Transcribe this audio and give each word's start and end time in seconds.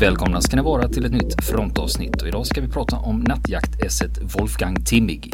Välkomna 0.00 0.40
ska 0.40 0.56
ni 0.56 0.62
vara 0.62 0.88
till 0.88 1.04
ett 1.04 1.12
nytt 1.12 1.44
frontavsnitt 1.44 2.22
och 2.22 2.28
idag 2.28 2.46
ska 2.46 2.60
vi 2.60 2.68
prata 2.68 2.96
om 2.96 3.20
nattjaktässet 3.20 4.18
Wolfgang 4.38 4.84
Timmig. 4.84 5.32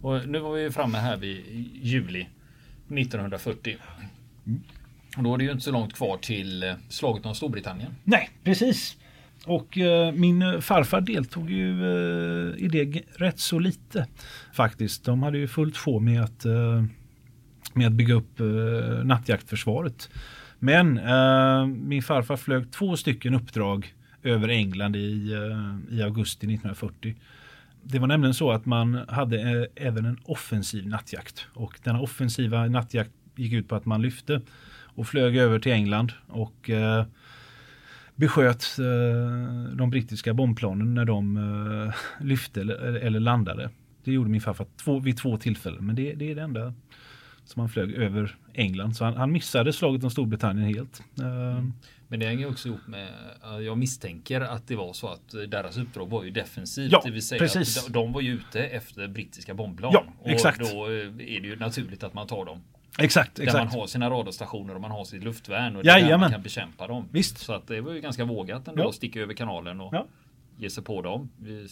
Och 0.00 0.28
nu 0.28 0.38
var 0.38 0.52
vi 0.52 0.70
framme 0.70 0.98
här 0.98 1.16
vid 1.16 1.42
juli 1.82 2.28
1940. 2.88 3.76
Och 5.16 5.22
då 5.22 5.34
är 5.34 5.38
det 5.38 5.44
ju 5.44 5.50
inte 5.50 5.64
så 5.64 5.72
långt 5.72 5.94
kvar 5.94 6.16
till 6.16 6.62
eh, 6.62 6.74
slaget 6.88 7.26
om 7.26 7.34
Storbritannien. 7.34 7.94
Nej, 8.04 8.30
precis. 8.44 8.96
Och 9.46 9.78
eh, 9.78 10.12
min 10.12 10.42
eh, 10.42 10.60
farfar 10.60 11.00
deltog 11.00 11.50
ju 11.50 11.82
eh, 11.82 12.64
i 12.64 12.68
det 12.68 13.02
rätt 13.16 13.38
så 13.38 13.58
lite 13.58 14.06
faktiskt. 14.52 15.04
De 15.04 15.22
hade 15.22 15.38
ju 15.38 15.48
fullt 15.48 15.76
få 15.76 16.00
med 16.00 16.22
att, 16.22 16.44
eh, 16.44 16.84
med 17.74 17.86
att 17.86 17.92
bygga 17.92 18.14
upp 18.14 18.40
eh, 18.40 18.46
nattjaktförsvaret. 19.04 20.10
Men 20.58 20.98
eh, 20.98 21.66
min 21.66 22.02
farfar 22.02 22.36
flög 22.36 22.72
två 22.72 22.96
stycken 22.96 23.34
uppdrag 23.34 23.94
över 24.22 24.48
England 24.48 24.96
i, 24.96 25.32
eh, 25.32 25.96
i 25.98 26.02
augusti 26.02 26.46
1940. 26.46 27.14
Det 27.82 27.98
var 27.98 28.06
nämligen 28.06 28.34
så 28.34 28.50
att 28.50 28.66
man 28.66 29.00
hade 29.08 29.40
eh, 29.40 29.86
även 29.86 30.04
en 30.04 30.18
offensiv 30.24 30.86
nattjakt 30.86 31.46
och 31.54 31.78
denna 31.82 32.00
offensiva 32.00 32.66
nattjakt 32.66 33.10
gick 33.36 33.52
ut 33.52 33.68
på 33.68 33.74
att 33.74 33.86
man 33.86 34.02
lyfte 34.02 34.40
och 34.96 35.06
flög 35.06 35.36
över 35.36 35.58
till 35.58 35.72
England 35.72 36.12
och 36.28 36.70
eh, 36.70 37.04
besköt 38.16 38.78
eh, 38.78 39.76
de 39.76 39.90
brittiska 39.90 40.34
bombplanen 40.34 40.94
när 40.94 41.04
de 41.04 41.36
eh, 41.36 41.94
lyfte 42.24 42.60
eller, 42.60 43.20
landade. 43.20 43.70
Det 44.04 44.12
gjorde 44.12 44.30
min 44.30 44.40
farfar 44.40 44.66
två, 44.84 44.98
vid 44.98 45.16
två 45.16 45.36
tillfällen, 45.36 45.86
men 45.86 45.96
det, 45.96 46.14
det 46.14 46.30
är 46.30 46.34
det 46.34 46.42
enda 46.42 46.74
som 47.44 47.60
han 47.60 47.68
flög 47.68 47.92
över 47.92 48.36
England. 48.54 48.96
Så 48.96 49.04
han, 49.04 49.16
han 49.16 49.32
missade 49.32 49.72
slaget 49.72 50.04
om 50.04 50.10
Storbritannien 50.10 50.74
helt. 50.74 51.02
Eh, 51.18 51.64
Men 52.08 52.20
det 52.20 52.26
hänger 52.26 52.50
också 52.50 52.68
ihop 52.68 52.86
med, 52.86 53.08
jag 53.66 53.78
misstänker 53.78 54.40
att 54.40 54.68
det 54.68 54.76
var 54.76 54.92
så 54.92 55.08
att 55.08 55.30
deras 55.48 55.76
uppdrag 55.76 56.10
var 56.10 56.24
ju 56.24 56.30
defensivt. 56.30 56.92
Ja, 56.92 57.02
det 57.04 57.10
vill 57.10 57.22
säga 57.22 57.38
precis. 57.38 57.78
att 57.78 57.86
de, 57.86 57.92
de 57.92 58.12
var 58.12 58.20
ju 58.20 58.32
ute 58.32 58.64
efter 58.64 59.08
brittiska 59.08 59.54
bombplan. 59.54 59.90
Ja, 59.94 60.04
och 60.18 60.30
exakt. 60.30 60.58
då 60.58 60.84
är 60.86 61.40
det 61.40 61.48
ju 61.48 61.56
naturligt 61.56 62.04
att 62.04 62.14
man 62.14 62.26
tar 62.26 62.44
dem. 62.44 62.60
Exakt, 62.98 63.36
Där 63.36 63.42
exakt. 63.44 63.72
man 63.72 63.80
har 63.80 63.86
sina 63.86 64.10
radarstationer 64.10 64.74
och 64.74 64.80
man 64.80 64.90
har 64.90 65.04
sitt 65.04 65.24
luftvärn 65.24 65.76
och 65.76 65.82
det 65.84 65.90
är 65.90 65.94
där 65.94 66.00
man 66.00 66.08
Jajamän. 66.08 66.30
kan 66.30 66.42
bekämpa 66.42 66.86
dem. 66.86 67.08
Visst. 67.10 67.38
Så 67.38 67.52
att 67.52 67.66
det 67.66 67.80
var 67.80 67.92
ju 67.92 68.00
ganska 68.00 68.24
vågat 68.24 68.68
ändå 68.68 68.82
Ja. 68.82 68.88
att 68.88 68.94
sticka 68.94 69.20
över 69.20 69.34
kanalen 69.34 69.80
och 69.80 69.94
Ja. 69.94 70.06
ge 70.56 70.70
sig 70.70 70.84
på 70.84 71.02
dem 71.02 71.30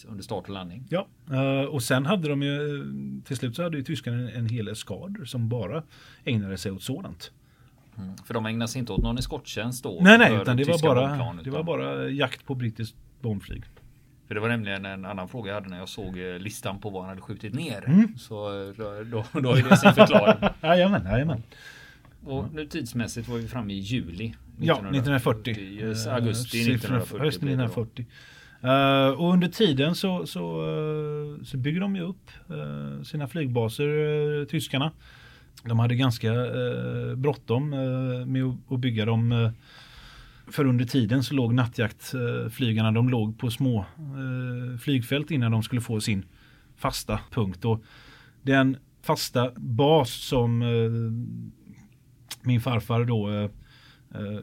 under 0.08 0.22
start 0.22 0.44
och 0.44 0.50
landning. 0.54 0.84
Ja, 0.88 1.06
eh, 1.32 1.64
och 1.64 1.82
sen 1.82 2.06
hade 2.06 2.28
de 2.28 2.42
ju 2.42 2.84
till 3.24 3.36
slut 3.36 3.56
så 3.56 3.62
hade 3.62 3.76
ju 3.76 3.84
tyskarna 3.84 4.16
en, 4.16 4.28
en 4.28 4.48
hel 4.48 4.68
eskader 4.68 5.24
som 5.24 5.48
bara 5.48 5.82
ägnade 6.24 6.58
sig 6.58 6.72
åt 6.72 6.82
sådant. 6.82 7.30
För 8.26 8.34
de 8.34 8.46
ägnar 8.46 8.66
sig 8.66 8.78
inte 8.78 8.92
åt 8.92 9.02
någon 9.02 9.18
eskorttjänst 9.18 9.82
då. 9.84 9.98
Nej, 10.02 10.18
nej, 10.18 10.34
utan 10.42 10.56
det 10.56 10.64
var, 10.68 10.78
bara, 10.82 11.32
det 11.32 11.40
utan- 11.40 11.52
var 11.52 11.62
bara 11.62 12.08
jakt 12.08 12.46
på 12.46 12.54
brittiskt 12.54 12.96
bombflyg. 13.20 13.62
För 14.32 14.34
det 14.34 14.40
var 14.40 14.48
nämligen 14.48 14.84
en 14.84 15.04
annan 15.04 15.28
fråga 15.28 15.48
jag 15.48 15.54
hade 15.54 15.68
när 15.68 15.78
jag 15.78 15.88
såg 15.88 16.18
eh, 16.18 16.38
listan 16.38 16.80
på 16.80 16.90
vad 16.90 17.02
han 17.02 17.08
hade 17.08 17.20
skjutit 17.20 17.54
ner. 17.54 17.84
Mm. 17.86 18.18
Så 18.18 18.68
eh, 18.68 18.74
då, 18.76 19.04
då, 19.04 19.40
då 19.40 19.52
är 19.52 19.62
det 19.62 19.76
sin 19.76 19.92
förklaring. 19.92 20.48
Jajamän, 20.62 21.04
jajamän. 21.04 21.42
Och 22.24 22.54
nu 22.54 22.66
tidsmässigt 22.66 23.28
var 23.28 23.38
vi 23.38 23.48
framme 23.48 23.72
i 23.72 23.78
juli. 23.78 24.34
Ja, 24.60 24.74
1940. 24.74 25.58
Yes, 25.58 26.06
Eh, 26.06 26.14
augusti 26.14 26.58
siffror- 26.58 26.74
1940. 26.74 27.18
Hösten 27.18 27.46
blev 27.46 27.58
det 27.58 27.64
då. 27.64 27.82
1940. 27.82 28.06
Eh, 28.62 29.20
och 29.20 29.32
under 29.32 29.48
tiden 29.48 29.94
så, 29.94 30.26
så, 30.26 30.62
eh, 30.62 31.44
så 31.44 31.56
bygger 31.56 31.80
de 31.80 31.96
ju 31.96 32.02
upp 32.02 32.30
eh, 32.50 33.02
sina 33.02 33.28
flygbaser, 33.28 33.88
uh, 33.88 34.46
tyskarna. 34.46 34.90
De 35.64 35.78
hade 35.78 35.94
ganska 35.94 36.32
uh, 36.32 37.14
bråttom 37.14 37.72
eh, 37.72 38.26
med 38.26 38.44
att, 38.44 38.72
att 38.72 38.78
bygga 38.78 39.04
dem 39.04 39.52
för 40.52 40.64
under 40.64 40.84
tiden 40.84 41.22
så 41.22 41.34
låg 41.34 41.54
nattjaktflygarna, 41.54 42.92
de 42.92 43.08
låg 43.08 43.38
på 43.38 43.50
små 43.50 43.78
eh, 43.78 44.78
flygfält 44.78 45.30
innan 45.30 45.52
de 45.52 45.62
skulle 45.62 45.80
få 45.80 46.00
sin 46.00 46.24
fasta 46.76 47.20
punkt. 47.30 47.64
Och 47.64 47.84
den 48.42 48.76
fasta 49.02 49.52
bas 49.56 50.10
som 50.10 50.62
eh, 50.62 50.68
min 52.42 52.60
farfar 52.60 53.04
då 53.04 53.30
eh, 53.30 53.50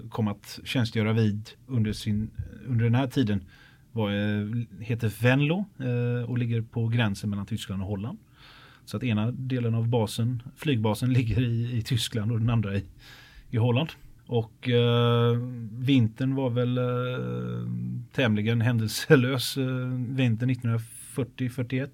kom 0.09 0.27
att 0.27 0.59
tjänstgöra 0.63 1.13
vid 1.13 1.49
under, 1.67 1.93
sin, 1.93 2.31
under 2.67 2.85
den 2.85 2.95
här 2.95 3.07
tiden 3.07 3.43
var, 3.91 4.11
heter 4.83 5.13
Venlo 5.21 5.65
och 6.27 6.37
ligger 6.37 6.61
på 6.61 6.87
gränsen 6.87 7.29
mellan 7.29 7.45
Tyskland 7.45 7.81
och 7.81 7.87
Holland. 7.87 8.17
Så 8.85 8.97
att 8.97 9.03
ena 9.03 9.31
delen 9.31 9.75
av 9.75 9.87
basen, 9.87 10.43
flygbasen 10.55 11.13
ligger 11.13 11.41
i, 11.41 11.77
i 11.77 11.81
Tyskland 11.81 12.31
och 12.31 12.39
den 12.39 12.49
andra 12.49 12.75
i, 12.75 12.85
i 13.49 13.57
Holland. 13.57 13.89
Och 14.29 14.69
eh, 14.69 15.37
vintern 15.71 16.35
var 16.35 16.49
väl 16.49 16.77
eh, 16.77 17.67
tämligen 18.11 18.61
händelselös, 18.61 19.57
eh, 19.57 19.65
vintern 20.07 20.49
1940-41. 20.49 21.89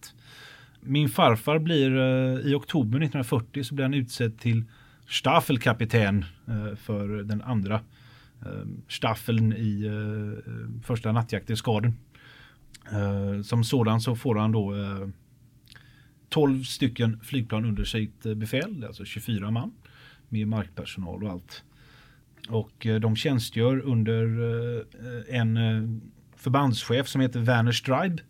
Min 0.81 1.09
farfar 1.09 1.59
blir 1.59 1.97
eh, 1.97 2.39
i 2.39 2.53
oktober 2.53 2.97
1940 2.97 3.63
så 3.63 3.75
blir 3.75 3.85
han 3.85 3.93
utsedd 3.93 4.39
till 4.39 4.63
Staffelkapten 5.07 6.25
eh, 6.47 6.75
för 6.75 7.07
den 7.07 7.41
andra 7.41 7.75
eh, 8.45 8.67
staffeln 8.87 9.53
i 9.53 9.85
eh, 9.85 10.51
första 10.83 11.11
nattjakteskaden. 11.11 11.93
Eh, 12.91 13.41
som 13.41 13.63
sådan 13.63 14.01
så 14.01 14.15
får 14.15 14.35
han 14.35 14.51
då 14.51 14.75
eh, 14.75 15.07
12 16.29 16.63
stycken 16.63 17.19
flygplan 17.23 17.65
under 17.65 17.83
sitt 17.83 18.23
befäl, 18.35 18.83
alltså 18.87 19.05
24 19.05 19.51
man 19.51 19.71
med 20.29 20.47
markpersonal 20.47 21.23
och 21.23 21.31
allt. 21.31 21.63
Och 22.49 22.85
eh, 22.85 22.99
de 22.99 23.15
tjänstgör 23.15 23.79
under 23.79 24.23
eh, 24.79 25.39
en 25.39 25.57
eh, 25.57 25.99
förbandschef 26.35 27.07
som 27.07 27.21
heter 27.21 27.39
Werner 27.39 27.71
Streib. 27.71 28.21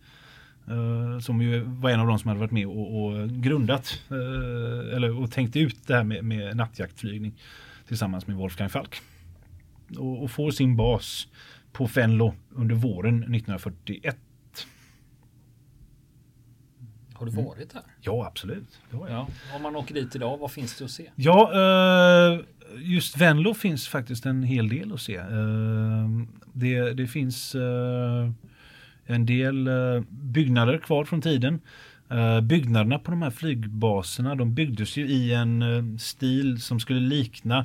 Som 1.22 1.42
ju 1.42 1.60
var 1.60 1.90
en 1.90 2.00
av 2.00 2.06
de 2.06 2.18
som 2.18 2.28
hade 2.28 2.40
varit 2.40 2.50
med 2.50 2.66
och, 2.66 3.04
och 3.04 3.28
grundat 3.28 4.02
eller 4.94 5.20
och 5.20 5.30
tänkt 5.30 5.56
ut 5.56 5.86
det 5.86 5.94
här 5.94 6.04
med, 6.04 6.24
med 6.24 6.56
nattjaktflygning 6.56 7.34
tillsammans 7.88 8.26
med 8.26 8.36
Wolfgang 8.36 8.68
Falk. 8.68 9.00
Och, 9.98 10.22
och 10.22 10.30
får 10.30 10.50
sin 10.50 10.76
bas 10.76 11.28
på 11.72 11.88
Fenlo 11.88 12.34
under 12.54 12.74
våren 12.74 13.16
1941. 13.22 14.16
Har 17.14 17.26
du 17.26 17.32
Mm. 17.32 17.44
varit 17.44 17.72
här? 17.72 17.82
Ja, 18.00 18.26
absolut. 18.26 18.80
Ja. 18.90 19.28
Om 19.56 19.62
man 19.62 19.76
åker 19.76 19.94
dit 19.94 20.16
idag, 20.16 20.38
vad 20.38 20.50
finns 20.52 20.78
det 20.78 20.84
att 20.84 20.90
se? 20.90 21.10
Ja, 21.16 21.50
eh, 21.52 22.40
just 22.86 23.16
Venlo 23.16 23.54
finns 23.54 23.88
faktiskt 23.88 24.26
en 24.26 24.42
hel 24.42 24.68
del 24.68 24.92
att 24.92 25.00
se. 25.00 25.16
Eh, 25.16 26.08
det, 26.52 26.92
det 26.92 27.06
finns 27.06 27.54
eh, 27.54 28.30
en 29.06 29.26
del 29.26 29.68
eh, 29.68 30.00
byggnader 30.10 30.78
kvar 30.78 31.04
från 31.04 31.22
tiden. 31.22 31.60
Eh, 32.10 32.40
byggnaderna 32.40 32.98
på 32.98 33.10
de 33.10 33.22
här 33.22 33.30
flygbaserna 33.30 34.34
de 34.34 34.54
byggdes 34.54 34.96
ju 34.96 35.06
i 35.08 35.34
en 35.34 35.98
stil 35.98 36.62
som 36.62 36.80
skulle 36.80 37.00
likna 37.00 37.64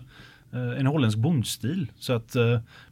en 0.77 0.85
holländsk 0.87 1.17
bondstil. 1.17 1.91
Så 1.99 2.13
att 2.13 2.35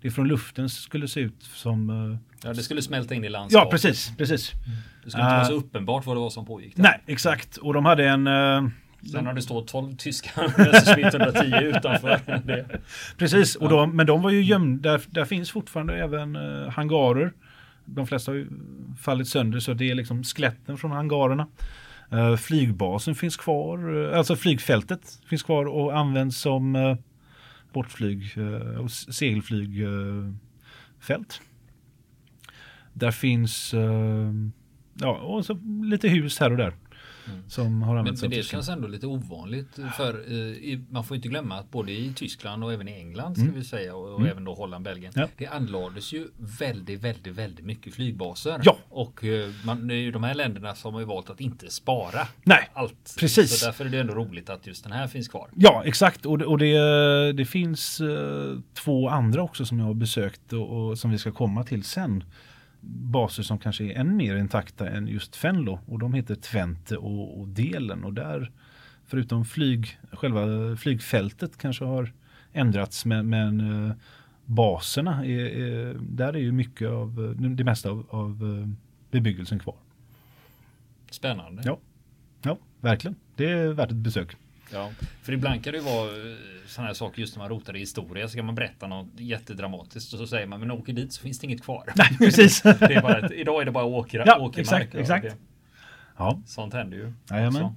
det 0.01 0.11
från 0.11 0.27
luften 0.27 0.69
skulle 0.69 1.07
se 1.07 1.19
ut 1.19 1.43
som... 1.43 2.17
Ja, 2.43 2.53
det 2.53 2.63
skulle 2.63 2.81
smälta 2.81 3.15
in 3.15 3.23
i 3.23 3.29
landskapet. 3.29 3.65
ja, 3.65 3.71
precis, 3.71 4.13
precis. 4.17 4.51
Det 5.03 5.11
skulle 5.11 5.23
inte 5.23 5.35
vara 5.35 5.45
så 5.45 5.53
uppenbart 5.53 6.05
vad 6.05 6.15
det 6.15 6.19
var 6.19 6.29
som 6.29 6.45
pågick 6.45 6.75
där. 6.75 6.83
Nej, 6.83 7.01
exakt. 7.05 7.57
Och 7.57 7.73
de 7.73 7.85
hade 7.85 8.09
en... 8.09 8.27
Sen 9.11 9.25
har 9.25 9.33
det 9.33 9.41
stått 9.41 9.67
12 9.67 9.95
tyskar 9.95 10.43
Messerschmitt 10.57 11.13
110 11.13 11.55
utanför. 11.77 12.21
Det. 12.45 12.81
Precis, 13.17 13.55
och 13.55 13.69
de, 13.69 13.95
men 13.95 14.05
de 14.05 14.21
var 14.21 14.29
ju 14.29 14.43
gömda. 14.43 14.91
Där, 14.91 15.01
där 15.09 15.25
finns 15.25 15.51
fortfarande 15.51 15.95
även 15.95 16.35
eh, 16.35 16.69
hangarer. 16.69 17.33
De 17.85 18.07
flesta 18.07 18.31
har 18.31 18.35
ju 18.35 18.47
fallit 19.01 19.27
sönder 19.27 19.59
så 19.59 19.73
det 19.73 19.91
är 19.91 19.95
liksom 19.95 20.23
skeletten 20.23 20.77
från 20.77 20.91
hangarerna. 20.91 21.47
Eh, 22.11 22.35
flygbasen 22.35 23.15
finns 23.15 23.37
kvar, 23.37 24.05
eh, 24.11 24.17
alltså 24.17 24.35
flygfältet 24.35 25.19
finns 25.29 25.43
kvar 25.43 25.65
och 25.65 25.97
används 25.97 26.37
som 26.37 26.97
bortflyg 27.73 28.35
och 28.79 28.91
segelflygfält. 28.91 30.35
Fält. 31.01 31.41
där 32.93 33.11
finns 33.11 33.73
ja, 34.93 35.11
och 35.11 35.45
så 35.45 35.59
lite 35.83 36.09
hus 36.09 36.39
här 36.39 36.51
och 36.51 36.57
där. 36.57 36.73
Som 37.47 37.81
har 37.81 37.89
Men, 37.93 37.99
använts 37.99 38.21
men 38.21 38.27
av 38.31 38.37
det 38.37 38.43
känns 38.43 38.69
ändå 38.69 38.87
lite 38.87 39.07
ovanligt. 39.07 39.79
För 39.97 40.13
eh, 40.31 40.35
i, 40.37 40.85
man 40.89 41.03
får 41.03 41.15
inte 41.17 41.27
glömma 41.27 41.55
att 41.59 41.71
både 41.71 41.91
i 41.91 42.13
Tyskland 42.15 42.63
och 42.63 42.73
även 42.73 42.87
i 42.87 42.91
England 42.91 43.35
ska 43.37 43.47
vi 43.55 43.63
säga 43.63 43.95
och, 43.95 44.13
och 44.13 44.27
även 44.27 44.43
då 44.43 44.53
Holland, 44.53 44.83
Belgien. 44.85 45.13
Mm. 45.15 45.29
Ja. 45.29 45.35
Det 45.37 45.47
anlades 45.55 46.13
ju 46.13 46.27
väldigt, 46.59 47.01
väldigt, 47.03 47.33
väldigt 47.35 47.65
mycket 47.65 47.93
flygbaser. 47.93 48.61
Ja. 48.63 48.77
Och 48.89 49.23
eh, 49.23 49.49
man, 49.65 49.87
det 49.87 49.93
är 49.93 49.97
ju 49.97 50.11
de 50.11 50.23
här 50.23 50.33
länderna 50.33 50.75
som 50.75 50.93
har 50.93 51.01
ju 51.01 51.07
valt 51.07 51.29
att 51.29 51.41
inte 51.41 51.69
spara 51.71 52.27
Nej, 52.43 52.69
allt. 52.73 53.15
precis. 53.19 53.59
Så 53.59 53.65
därför 53.65 53.85
är 53.85 53.89
det 53.89 53.99
ändå 53.99 54.13
roligt 54.13 54.49
att 54.49 54.67
just 54.67 54.83
den 54.83 54.91
här 54.93 55.07
finns 55.07 55.27
kvar. 55.27 55.49
Ja, 55.55 55.83
exakt. 55.85 56.25
Och, 56.25 56.37
det- 56.37 56.45
och 56.45 56.57
det, 56.57 57.33
det 57.33 57.45
finns 57.45 58.01
eh, 58.01 58.57
två 58.73 59.09
andra 59.09 59.41
också 59.43 59.65
som 59.65 59.79
jag 59.79 59.85
har 59.85 59.93
besökt 59.93 60.53
och, 60.53 60.89
och 60.89 60.97
som 60.99 61.11
vi 61.11 61.17
ska 61.17 61.31
komma 61.31 61.63
till 61.63 61.83
sen. 61.83 62.23
baser 62.81 63.43
som 63.43 63.59
kanske 63.59 63.83
är 63.83 63.99
än 63.99 64.15
mer 64.15 64.35
intakta 64.35 64.89
än 64.89 65.07
just 65.07 65.35
Fenlo 65.35 65.79
och 65.85 65.99
de 65.99 66.13
heter 66.13 66.35
Twente 66.35 66.97
och, 66.97 67.39
och 67.39 67.47
Delen 67.47 68.03
och 68.03 68.13
där 68.13 68.51
förutom 69.05 69.45
flyg, 69.45 69.99
själva 70.11 70.75
flygfältet 70.75 71.57
kanske 71.57 71.85
har 71.85 72.13
ändrats 72.53 73.05
men, 73.05 73.29
men 73.29 73.85
eh, 73.87 73.95
baserna, 74.45 75.25
är, 75.25 75.45
är, 75.45 75.97
där 76.01 76.33
är 76.33 76.39
ju 76.39 76.51
mycket 76.51 76.89
av 76.89 77.35
det 77.39 77.63
mesta 77.63 77.89
av, 77.89 78.05
av 78.09 78.59
eh, 78.59 78.67
bebyggelsen 79.11 79.59
kvar. 79.59 79.75
Spännande. 81.09 81.61
Ja. 81.65 81.79
ja, 82.41 82.57
verkligen. 82.81 83.15
Det 83.35 83.51
är 83.51 83.67
värt 83.67 83.91
ett 83.91 83.97
besök. 83.97 84.37
Ja, 84.73 84.91
för 85.21 85.33
ibland 85.33 85.63
kan 85.63 85.73
det 85.73 85.79
ju 85.79 85.85
vara 85.85 86.07
eh, 86.07 86.35
sådana 86.67 86.87
här 86.87 86.93
saker 86.93 87.21
just 87.21 87.35
när 87.35 87.43
man 87.43 87.49
rotar 87.49 87.75
i 87.75 87.79
historia 87.79 88.27
så 88.27 88.35
kan 88.35 88.45
man 88.45 88.55
berätta 88.55 88.87
något 88.87 89.07
jättedramatiskt 89.17 90.13
och 90.13 90.19
så 90.19 90.27
säger 90.27 90.47
man 90.47 90.59
men 90.59 90.71
åker 90.71 90.93
dit 90.93 91.13
så 91.13 91.21
finns 91.21 91.39
det 91.39 91.47
inget 91.47 91.63
kvar. 91.63 91.83
Nej, 91.95 92.17
precis. 92.17 92.61
det 92.61 92.81
är 92.81 93.01
bara 93.01 93.25
ett, 93.25 93.31
idag 93.31 93.61
är 93.61 93.65
det 93.65 93.71
bara 93.71 93.85
åkra, 93.85 94.23
ja, 94.25 94.37
åkermark. 94.39 94.57
Exakt, 94.59 94.95
exakt. 94.95 95.35
Ja. 96.17 96.41
Sånt 96.45 96.73
händer 96.73 96.97
ju. 96.97 97.13
Jajamän. 97.29 97.75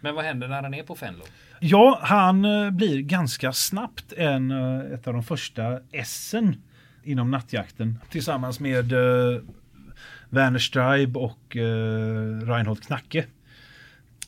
Men 0.00 0.14
vad 0.14 0.24
händer 0.24 0.48
när 0.48 0.62
han 0.62 0.74
är 0.74 0.82
på 0.82 0.94
Fenlo? 0.94 1.24
Ja, 1.60 1.98
han 2.02 2.44
eh, 2.44 2.70
blir 2.70 3.00
ganska 3.00 3.52
snabbt 3.52 4.12
en, 4.12 4.50
eh, 4.50 4.92
ett 4.94 5.06
av 5.06 5.12
de 5.12 5.22
första 5.22 5.80
essen 5.92 6.62
inom 7.04 7.30
nattjakten 7.30 7.98
tillsammans 8.10 8.60
med 8.60 8.92
uh, 8.92 9.40
Werner 10.28 10.58
Streib 10.58 11.16
och 11.16 11.56
uh, 11.56 12.40
Reinhold 12.40 12.82
Knacke. 12.82 13.24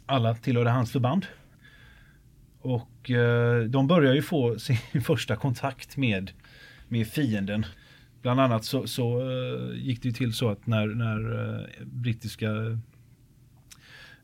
Alla 0.07 0.35
tillhörde 0.35 0.71
hans 0.71 0.93
förband. 0.93 1.27
Och 2.67 3.11
eh, 3.11 3.65
de 3.65 3.87
börjar 3.87 4.15
ju 4.15 4.23
få 4.23 4.59
sin 4.93 5.03
första 5.03 5.37
kontakt 5.37 5.97
med, 5.97 6.31
med 6.89 7.07
fienden. 7.09 7.67
Bland 8.23 8.41
annat 8.41 8.65
så, 8.65 8.87
så 8.87 9.21
eh, 9.21 9.77
gick 9.77 10.03
det 10.03 10.09
ju 10.09 10.15
till 10.15 10.33
så 10.33 10.49
att 10.49 10.67
när, 10.67 10.87
när 10.87 11.51
eh, 11.55 11.67
brittiska 11.85 12.51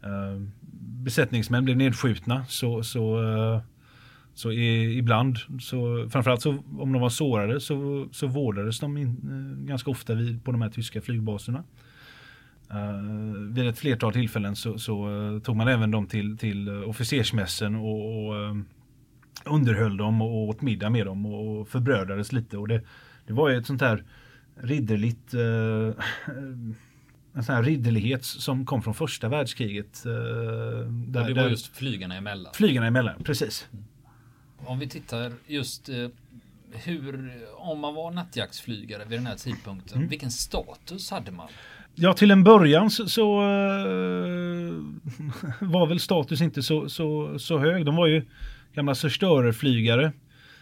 eh, 0.03 0.41
besättningsmän 0.81 1.65
blev 1.65 1.77
nedskjutna 1.77 2.45
så, 2.49 2.83
så, 2.83 3.23
eh, 3.23 3.61
så 4.35 4.53
i, 4.53 4.99
ibland, 4.99 5.39
så, 5.61 6.09
framförallt 6.11 6.43
så, 6.43 6.51
om 6.79 6.93
de 6.93 7.03
var 7.03 7.11
sårade 7.11 7.61
så, 7.61 8.09
så 8.13 8.27
vårdades 8.27 8.81
de 8.81 8.97
in, 8.97 9.17
ganska 9.69 9.91
ofta 9.91 10.15
vid, 10.15 10.45
på 10.45 10.53
de 10.53 10.63
här 10.63 10.71
tyska 10.71 11.01
flygbaserna. 11.01 11.65
Uh, 12.75 13.53
vid 13.53 13.69
ett 13.69 13.79
flertal 13.79 14.13
tillfällen 14.13 14.57
så, 14.57 14.79
så 14.79 15.09
uh, 15.09 15.41
tog 15.41 15.57
man 15.57 15.69
även 15.69 15.91
dem 15.91 16.07
till, 16.07 16.39
till 16.39 16.69
officersmässen 16.69 17.77
och, 17.77 18.27
och 18.27 18.35
uh, 18.35 18.57
underhöll 19.45 19.97
dem 19.97 20.23
och 20.23 20.49
åt 20.49 20.63
middag 20.63 20.91
med 20.91 21.07
dem 21.07 21.27
och 21.27 21.69
förbrödades 21.69 22.33
lite. 22.33 22.59
Och 22.59 22.69
det, 22.69 22.83
det 23.27 23.33
var 23.33 23.49
ju 23.49 23.57
ett 23.57 23.67
sånt 23.67 23.81
här 23.81 24.05
ridderligt 24.55 25.35
en 27.35 27.45
sån 27.45 27.55
här 27.55 27.63
ridderlighet 27.63 28.25
som 28.25 28.67
kom 28.67 28.83
från 28.83 28.95
första 28.95 29.29
världskriget. 29.29 30.03
Där, 30.05 30.85
det 31.07 31.21
var 31.21 31.43
där, 31.43 31.49
just 31.49 31.77
flygarna 31.77 32.17
emellan. 32.17 32.55
Flygarna 32.55 32.87
emellan, 32.87 33.23
precis. 33.25 33.69
Om 34.59 34.79
vi 34.79 34.89
tittar 34.89 35.33
just 35.47 35.91
hur, 36.73 37.33
om 37.57 37.81
man 37.81 37.95
var 37.95 38.11
nattjaktsflygare 38.11 39.05
vid 39.05 39.19
den 39.19 39.27
här 39.27 39.37
tidpunkten, 39.37 39.97
mm. 39.97 40.09
vilken 40.09 40.31
status 40.31 41.11
hade 41.11 41.31
man? 41.31 41.49
Ja, 41.95 42.13
till 42.13 42.31
en 42.31 42.45
början 42.45 42.91
så, 42.91 43.09
så 43.09 43.43
uh, 43.43 44.85
var 45.61 45.87
väl 45.87 46.01
status 46.01 46.41
inte 46.41 46.63
så, 46.63 46.89
så, 46.89 47.39
så 47.39 47.59
hög. 47.59 47.87
De 47.87 47.97
var 47.97 48.07
ju 48.07 48.23
gamla 48.75 48.95
förstörerflygare. 48.95 50.13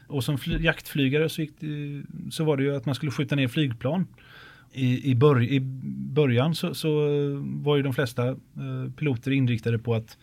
Och 0.06 0.24
som 0.24 0.38
fly, 0.38 0.58
jaktflygare 0.58 1.28
så, 1.28 1.46
det, 1.58 2.02
så 2.30 2.44
var 2.44 2.56
det 2.56 2.62
ju 2.62 2.76
att 2.76 2.86
man 2.86 2.94
skulle 2.94 3.12
skjuta 3.12 3.36
ner 3.36 3.48
flygplan. 3.48 4.06
I, 4.72 5.10
i, 5.10 5.14
bör, 5.14 5.42
i 5.42 5.60
början 6.14 6.54
så, 6.54 6.74
så, 6.74 6.90
var 7.42 7.76
ju 7.76 7.82
de 7.82 7.94
flesta 7.94 8.28
uh, 8.30 8.36
piloter 8.96 9.30
inriktade 9.30 9.78
på 9.78 9.94
att 9.94 10.18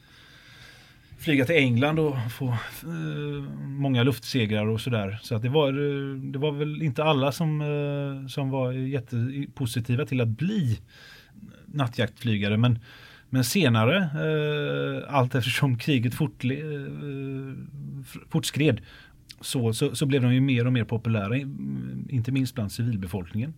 flyga 1.18 1.46
till 1.46 1.56
England 1.56 2.00
och 2.00 2.16
få 2.32 2.48
eh, 2.48 3.44
många 3.60 4.04
luftsegrar 4.04 4.68
och 4.68 4.82
sådär. 4.82 5.20
Så 5.22 5.36
att 5.36 5.42
det 5.42 5.50
var, 5.50 5.68
eh, 5.68 6.16
det 6.16 6.40
var 6.40 6.52
väl 6.52 6.82
inte 6.82 7.04
alla 7.04 7.32
som, 7.32 7.62
eh, 7.62 8.28
som 8.28 8.50
var 8.50 8.72
jättepositiva 8.72 10.06
till 10.06 10.22
att 10.22 10.28
bli 10.28 10.80
nattjaktflygare. 11.66 12.58
Men, 12.58 12.80
men 13.30 13.44
senare, 13.44 13.98
eh, 13.98 15.16
allt 15.16 15.36
eftersom 15.36 15.78
kriget 15.78 16.14
fortle, 16.14 16.56
eh, 16.56 17.54
fortskred, 18.30 18.82
så, 19.42 19.74
så, 19.74 19.96
så, 19.96 20.06
blev 20.06 20.22
de 20.22 20.34
ju 20.34 20.42
mer 20.42 20.66
och 20.66 20.74
mer 20.74 20.84
populära, 20.84 21.38
inte 22.10 22.32
minst 22.32 22.56
bland 22.56 22.72
civilbefolkningen. 22.72 23.54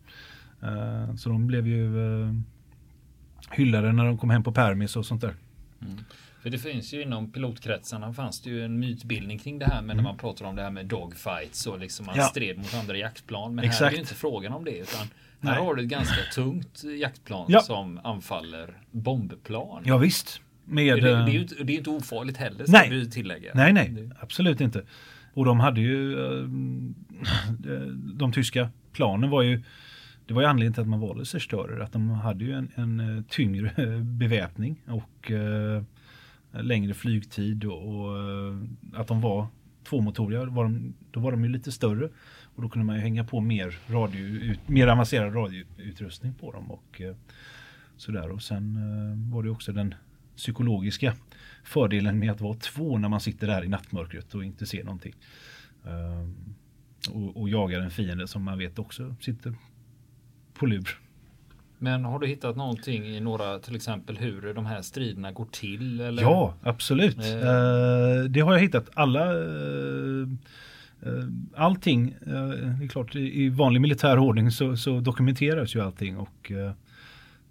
Eh, 0.61 1.15
så 1.15 1.29
de 1.29 1.47
blev 1.47 1.67
ju 1.67 1.91
hyllade 3.51 3.91
när 3.91 4.05
de 4.05 4.17
kom 4.17 4.29
hem 4.29 4.43
på 4.43 4.51
permis 4.51 4.95
och 4.95 5.05
sånt 5.05 5.21
där. 5.21 5.33
Mm. 5.81 5.97
För 6.41 6.49
det 6.49 6.57
finns 6.57 6.93
ju 6.93 7.01
inom 7.01 7.31
pilotkretsarna 7.31 8.13
fanns 8.13 8.41
det 8.41 8.49
ju 8.49 8.65
en 8.65 8.79
mytbildning 8.79 9.39
kring 9.39 9.59
det 9.59 9.65
här 9.65 9.81
med 9.81 9.83
mm. 9.83 9.97
när 9.97 10.03
man 10.03 10.17
pratar 10.17 10.45
om 10.45 10.55
det 10.55 10.61
här 10.61 10.71
med 10.71 10.85
dogfights 10.85 11.67
och 11.67 11.79
liksom 11.79 12.05
man 12.05 12.15
ja. 12.17 12.23
stred 12.23 12.57
mot 12.57 12.73
andra 12.73 12.97
jaktplan. 12.97 13.55
Men 13.55 13.65
Exakt. 13.65 13.81
här 13.81 13.87
är 13.87 13.93
ju 13.93 13.99
inte 13.99 14.15
frågan 14.15 14.53
om 14.53 14.65
det 14.65 14.77
utan 14.77 14.99
här 14.99 15.09
Nej. 15.39 15.65
har 15.65 15.75
du 15.75 15.83
ett 15.83 15.89
ganska 15.89 16.21
tungt 16.33 16.83
jaktplan 16.83 17.45
ja. 17.49 17.61
som 17.61 17.99
anfaller 18.03 18.77
bombplan. 18.91 19.83
Ja 19.85 19.97
visst. 19.97 20.41
Med, 20.65 20.95
det, 20.95 21.01
det, 21.01 21.11
är 21.11 21.29
ju 21.29 21.41
inte, 21.41 21.63
det 21.63 21.73
är 21.73 21.77
inte 21.77 21.89
ofarligt 21.89 22.37
heller 22.37 22.65
ska 22.65 22.71
nej. 22.71 22.89
vi 22.89 23.09
tillägga. 23.09 23.51
Nej, 23.55 23.73
nej, 23.73 24.09
absolut 24.19 24.61
inte. 24.61 24.83
Och 25.33 25.45
de 25.45 25.59
hade 25.59 25.81
ju 25.81 26.13
eh, 26.13 26.43
de 28.13 28.31
tyska 28.31 28.69
planen 28.91 29.29
var 29.29 29.41
ju 29.41 29.63
det 30.29 30.35
var 30.35 30.41
ju 30.41 30.47
anledningen 30.47 30.73
till 30.73 30.81
att 30.81 30.87
man 30.87 30.99
valde 30.99 31.25
zerstörer. 31.25 31.79
Att 31.79 31.91
de 31.91 32.09
hade 32.09 32.45
ju 32.45 32.53
en, 32.53 32.71
en 32.75 32.99
eh, 32.99 33.23
tyngre 33.23 33.71
eh, 33.77 33.99
beväpning 34.03 34.81
och 34.87 35.31
eh, 35.31 35.83
längre 36.51 36.93
flygtid 36.93 37.65
och, 37.65 37.87
och 37.87 38.17
att 38.93 39.07
de 39.07 39.21
var 39.21 39.47
tvåmotoriga. 39.83 40.45
Var 40.45 40.63
de, 40.63 40.93
då 41.11 41.19
var 41.19 41.31
de 41.31 41.43
ju 41.43 41.49
lite 41.49 41.71
större 41.71 42.09
och 42.55 42.61
då 42.61 42.69
kunde 42.69 42.85
man 42.85 42.95
ju 42.95 43.01
hänga 43.01 43.23
på 43.23 43.39
mer, 43.39 43.77
radio, 43.87 44.55
mer 44.65 44.87
avancerad 44.87 45.35
radioutrustning 45.35 46.33
på 46.33 46.51
dem. 46.51 46.71
Och, 46.71 47.01
eh, 47.01 47.15
sådär. 47.97 48.31
och 48.31 48.41
sen 48.41 48.75
eh, 48.75 49.33
var 49.33 49.43
det 49.43 49.49
också 49.49 49.71
den 49.71 49.95
psykologiska 50.35 51.13
fördelen 51.63 52.19
med 52.19 52.31
att 52.31 52.41
vara 52.41 52.57
två 52.57 52.97
när 52.97 53.09
man 53.09 53.21
sitter 53.21 53.47
där 53.47 53.63
i 53.63 53.67
nattmörkret 53.67 54.35
och 54.35 54.43
inte 54.43 54.65
ser 54.65 54.83
någonting. 54.83 55.13
Ehm, 55.85 56.35
och, 57.13 57.41
och 57.41 57.49
jagar 57.49 57.79
en 57.79 57.91
fiende 57.91 58.27
som 58.27 58.43
man 58.43 58.57
vet 58.57 58.79
också 58.79 59.15
sitter 59.21 59.55
på 60.59 60.65
lur. 60.65 60.99
Men 61.81 62.05
har 62.05 62.19
du 62.19 62.27
hittat 62.27 62.55
någonting 62.55 63.05
i 63.05 63.19
några, 63.19 63.59
till 63.59 63.75
exempel 63.75 64.17
hur 64.17 64.53
de 64.53 64.65
här 64.65 64.81
striderna 64.81 65.31
går 65.31 65.47
till? 65.51 66.01
Eller? 66.01 66.23
Ja, 66.23 66.53
absolut. 66.63 67.17
Eh. 67.17 67.35
Uh, 67.35 68.23
det 68.23 68.39
har 68.39 68.53
jag 68.53 68.59
hittat. 68.59 68.89
Alla 68.93 69.33
uh, 69.33 70.27
allting, 71.55 72.15
det 72.19 72.83
är 72.83 72.87
klart 72.87 73.15
i 73.15 73.49
vanlig 73.49 73.81
militär 73.81 74.19
ordning 74.19 74.51
så, 74.51 74.77
så 74.77 74.99
dokumenteras 74.99 75.75
ju 75.75 75.81
allting 75.81 76.17
och 76.17 76.51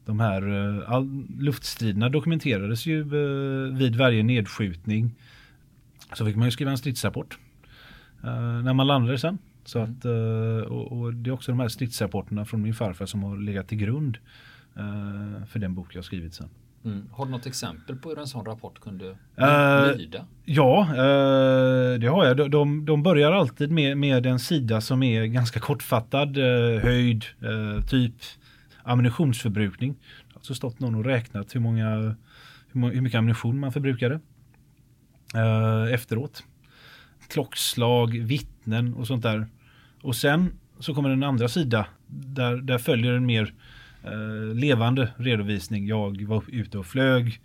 de 0.04 0.20
här 0.20 0.42
all, 0.86 1.24
luftstriderna 1.38 2.08
dokumenterades 2.08 2.86
ju 2.86 3.02
vid 3.72 3.96
varje 3.96 4.22
nedskjutning. 4.22 5.14
Så 6.12 6.24
fick 6.26 6.36
man 6.36 6.44
ju 6.44 6.50
skriva 6.50 6.70
en 6.70 6.78
stridsrapport 6.78 7.38
när 8.64 8.72
man 8.72 8.86
landade 8.86 9.18
sen. 9.18 9.38
Så 9.68 9.78
mm. 9.78 9.90
att, 9.90 10.04
eh, 10.04 10.72
och, 10.72 10.92
och, 10.92 11.14
det 11.14 11.30
är 11.30 11.34
också 11.34 11.52
de 11.52 11.60
här 11.60 11.68
stridsrapporterna 11.68 12.44
från 12.44 12.62
min 12.62 12.74
farfar 12.74 13.06
som 13.06 13.22
har 13.22 13.36
legat 13.36 13.68
till 13.68 13.78
grund 13.78 14.18
eh, 14.76 15.46
för 15.46 15.58
den 15.58 15.74
bok 15.74 15.94
jag 15.94 16.04
skrivit 16.04 16.34
sen. 16.34 16.48
Mm. 16.84 17.08
Har 17.12 17.24
du 17.24 17.30
något 17.30 17.46
exempel 17.46 17.96
på 17.96 18.08
hur 18.08 18.18
en 18.18 18.26
sån 18.26 18.44
rapport 18.44 18.80
kunde 18.80 19.04
uh, 19.08 19.96
lyda? 19.96 20.24
Ja, 20.44 20.88
uh, 20.90 22.00
det 22.00 22.06
har 22.06 22.24
jag. 22.24 22.50
De, 22.50 22.84
de 22.84 23.02
börjar 23.02 23.32
alltid 23.32 23.70
med, 23.70 23.96
med 23.96 24.26
en 24.26 24.38
sida 24.38 24.80
som 24.80 25.02
är 25.02 25.24
ganska 25.24 25.60
kortfattad. 25.60 26.38
Uh, 26.38 26.78
höjd, 26.80 27.24
typ 27.88 28.14
ammunitionsförbrukning. 28.82 29.92
Det 29.92 30.34
har 30.34 30.38
alltså 30.38 30.54
stått 30.54 30.80
någon 30.80 30.94
och 30.94 31.04
räknat 31.04 31.54
hur, 31.54 31.60
många, 31.60 32.16
hur, 32.72 33.00
mycket 33.00 33.18
ammunition 33.18 33.60
man 33.60 33.72
förbrukade 33.72 34.20
efteråt. 35.92 36.42
Klockslag, 37.28 38.18
vittnen 38.18 38.94
och 38.94 39.06
sånt 39.06 39.22
där. 39.22 39.46
Och 40.02 40.16
sen 40.16 40.58
så 40.78 40.94
kommer 40.94 41.10
en 41.10 41.22
andra 41.22 41.48
sida 41.48 41.86
där, 42.06 42.56
där 42.56 42.78
följer 42.78 43.12
en 43.12 43.26
mer 43.26 43.54
eh, 44.04 44.54
levande 44.54 45.12
redovisning. 45.16 45.86
Jag 45.86 46.22
var 46.22 46.44
ute 46.48 46.78
och 46.78 46.86
flög. 46.86 47.40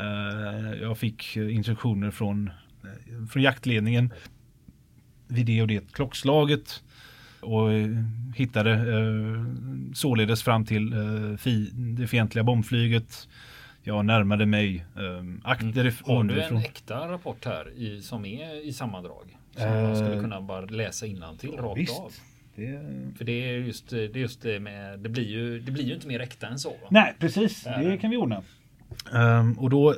Eh, 0.00 0.80
jag 0.80 0.98
fick 0.98 1.36
instruktioner 1.36 2.10
från, 2.10 2.50
eh, 2.82 3.26
från 3.26 3.42
jaktledningen 3.42 4.12
vid 5.28 5.46
det 5.46 5.62
och 5.62 5.68
det 5.68 5.92
klockslaget 5.92 6.82
och 7.40 7.72
eh, 7.72 7.88
hittade 8.34 8.72
eh, 8.72 9.44
således 9.94 10.42
fram 10.42 10.64
till 10.64 10.92
eh, 10.92 11.36
fi, 11.36 11.70
det 11.74 12.06
fientliga 12.06 12.44
bombflyget. 12.44 13.28
Jag 13.82 14.04
närmade 14.04 14.46
mig 14.46 14.86
eh, 14.96 15.24
akter 15.44 15.80
mm. 15.80 15.94
Har 16.04 16.24
du 16.24 16.42
en 16.42 16.56
äkta 16.56 17.08
rapport 17.08 17.44
här 17.44 17.72
i, 17.76 18.02
som 18.02 18.24
är 18.24 18.66
i 18.66 18.72
sammandrag? 18.72 19.38
Som 19.56 19.68
uh, 19.68 19.82
man 19.82 19.96
skulle 19.96 20.20
kunna 20.20 20.40
bara 20.40 20.66
läsa 20.66 21.06
till 21.38 21.52
rakt 21.52 21.80
visst. 21.80 22.00
av. 22.00 22.12
Det... 22.56 22.80
För 23.18 23.24
det 23.24 23.50
är 23.50 23.58
just 23.58 23.90
det, 23.90 24.04
är 24.04 24.16
just 24.16 24.42
det 24.42 24.60
med, 24.60 24.98
det 24.98 25.08
blir 25.08 25.28
ju, 25.28 25.60
det 25.60 25.72
blir 25.72 25.84
ju 25.84 25.94
inte 25.94 26.06
mer 26.06 26.20
äkta 26.20 26.46
än 26.46 26.58
så. 26.58 26.70
Va? 26.70 26.88
Nej, 26.90 27.14
precis. 27.18 27.64
Det, 27.64 27.90
det 27.90 27.98
kan 27.98 28.10
vi 28.10 28.16
ordna. 28.16 28.42
Um, 29.12 29.58
och 29.58 29.70
då 29.70 29.94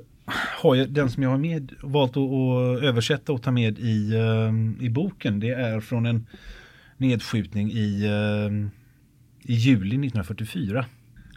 har 0.63 0.75
jag 0.75 0.91
den 0.91 1.11
som 1.11 1.23
jag 1.23 1.31
har 1.31 1.39
med, 1.39 1.73
valt 1.83 2.11
att, 2.11 2.17
att 2.17 2.83
översätta 2.83 3.33
och 3.33 3.43
ta 3.43 3.51
med 3.51 3.79
i, 3.79 4.15
um, 4.17 4.79
i 4.81 4.89
boken. 4.89 5.41
Det 5.41 5.51
är 5.51 5.81
från 5.81 6.07
en 6.07 6.27
nedskjutning 6.97 7.71
i, 7.71 8.09
um, 8.09 8.71
i 9.43 9.55
juli 9.55 9.87
1944. 9.87 10.85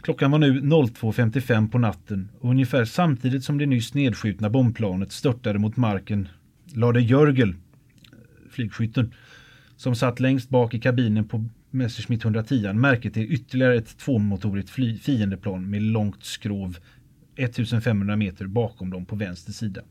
Klockan 0.02 0.30
var 0.30 0.38
nu 0.38 0.60
02.55 0.60 1.70
på 1.70 1.78
natten 1.78 2.28
och 2.40 2.50
ungefär 2.50 2.84
samtidigt 2.84 3.44
som 3.44 3.58
det 3.58 3.66
nyss 3.66 3.94
nedskjutna 3.94 4.50
bombplanet 4.50 5.12
störtade 5.12 5.58
mot 5.58 5.76
marken 5.76 6.28
lade 6.74 7.00
Jörgel, 7.00 7.54
flygskytten, 8.50 9.14
som 9.76 9.94
satt 9.94 10.20
längst 10.20 10.50
bak 10.50 10.74
i 10.74 10.80
kabinen 10.80 11.28
på 11.28 11.44
Messerschmitt 11.70 12.24
110 12.24 12.72
märket 12.72 13.14
till 13.14 13.32
ytterligare 13.32 13.76
ett 13.76 13.98
tvåmotorigt 13.98 14.70
fiendeplan 15.02 15.70
med 15.70 15.82
långt 15.82 16.24
skrov 16.24 16.78
1500 17.36 18.16
meter 18.16 18.46
bakom 18.46 18.90
dem 18.90 19.06
på 19.06 19.16
vänster 19.16 19.52
sida. 19.52 19.82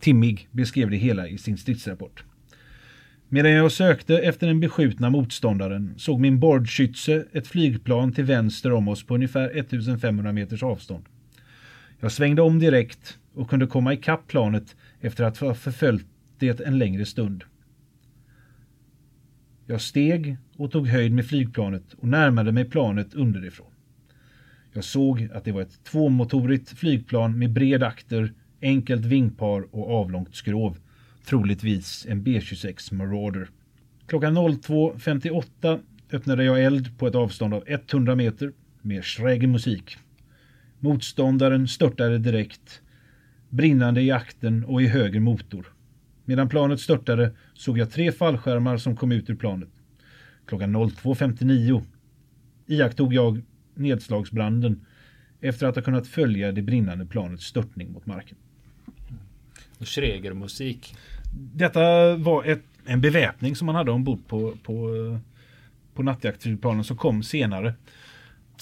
Timmig 0.00 0.48
beskrev 0.50 0.90
det 0.90 0.96
hela 0.96 1.28
i 1.28 1.38
sin 1.38 1.58
stridsrapport. 1.58 2.24
Medan 3.28 3.52
jag 3.52 3.72
sökte 3.72 4.18
efter 4.18 4.46
den 4.46 4.60
beskjutna 4.60 5.10
motståndaren 5.10 5.94
såg 5.96 6.20
min 6.20 6.40
bordskytse 6.40 7.24
ett 7.32 7.46
flygplan 7.46 8.12
till 8.12 8.24
vänster 8.24 8.72
om 8.72 8.88
oss 8.88 9.06
på 9.06 9.14
ungefär 9.14 9.58
1500 9.58 10.32
meters 10.32 10.62
avstånd. 10.62 11.04
Jag 12.00 12.12
svängde 12.12 12.42
om 12.42 12.58
direkt 12.58 13.18
och 13.34 13.50
kunde 13.50 13.66
komma 13.66 13.92
ikapp 13.92 14.26
planet 14.26 14.76
efter 15.00 15.24
att 15.24 15.38
ha 15.38 15.54
förföljt 15.54 16.06
det 16.38 16.60
en 16.60 16.78
längre 16.78 17.06
stund. 17.06 17.44
Jag 19.68 19.80
steg 19.80 20.36
och 20.56 20.70
tog 20.70 20.88
höjd 20.88 21.12
med 21.12 21.26
flygplanet 21.26 21.94
och 21.94 22.08
närmade 22.08 22.52
mig 22.52 22.64
planet 22.64 23.14
underifrån. 23.14 23.66
Jag 24.72 24.84
såg 24.84 25.28
att 25.34 25.44
det 25.44 25.52
var 25.52 25.62
ett 25.62 25.84
tvåmotorigt 25.84 26.70
flygplan 26.70 27.38
med 27.38 27.52
bred 27.52 27.82
akter, 27.82 28.32
enkelt 28.62 29.04
vingpar 29.04 29.74
och 29.74 30.00
avlångt 30.00 30.34
skrov. 30.34 30.78
Troligtvis 31.24 32.06
en 32.08 32.22
B-26 32.22 32.94
Marauder. 32.94 33.48
Klockan 34.06 34.38
02.58 34.38 35.80
öppnade 36.12 36.44
jag 36.44 36.64
eld 36.64 36.98
på 36.98 37.06
ett 37.06 37.14
avstånd 37.14 37.54
av 37.54 37.64
100 37.66 38.14
meter 38.14 38.52
med 38.82 39.04
schräg 39.04 39.48
musik. 39.48 39.96
Motståndaren 40.78 41.68
störtade 41.68 42.18
direkt, 42.18 42.80
brinnande 43.48 44.02
i 44.02 44.10
akten 44.10 44.64
och 44.64 44.82
i 44.82 44.86
höger 44.86 45.20
motor. 45.20 45.75
Medan 46.28 46.48
planet 46.48 46.80
störtade 46.80 47.32
såg 47.54 47.78
jag 47.78 47.90
tre 47.90 48.12
fallskärmar 48.12 48.76
som 48.76 48.96
kom 48.96 49.12
ut 49.12 49.30
ur 49.30 49.34
planet. 49.34 49.68
Klockan 50.46 50.76
02.59 50.76 51.82
iakttog 52.66 53.14
jag 53.14 53.42
nedslagsbranden 53.74 54.86
efter 55.40 55.66
att 55.66 55.74
ha 55.74 55.82
kunnat 55.82 56.06
följa 56.06 56.52
det 56.52 56.62
brinnande 56.62 57.06
planets 57.06 57.44
störtning 57.44 57.92
mot 57.92 58.06
marken. 58.06 58.36
Och 59.78 59.86
Schreger-musik. 59.86 60.96
Detta 61.54 62.16
var 62.16 62.44
ett, 62.44 62.62
en 62.84 63.00
beväpning 63.00 63.56
som 63.56 63.66
man 63.66 63.74
hade 63.74 63.90
ombord 63.90 64.26
på, 64.28 64.54
på, 64.62 64.90
på 65.94 66.02
nattjaktflygplanen 66.02 66.84
som 66.84 66.96
kom 66.96 67.22
senare. 67.22 67.74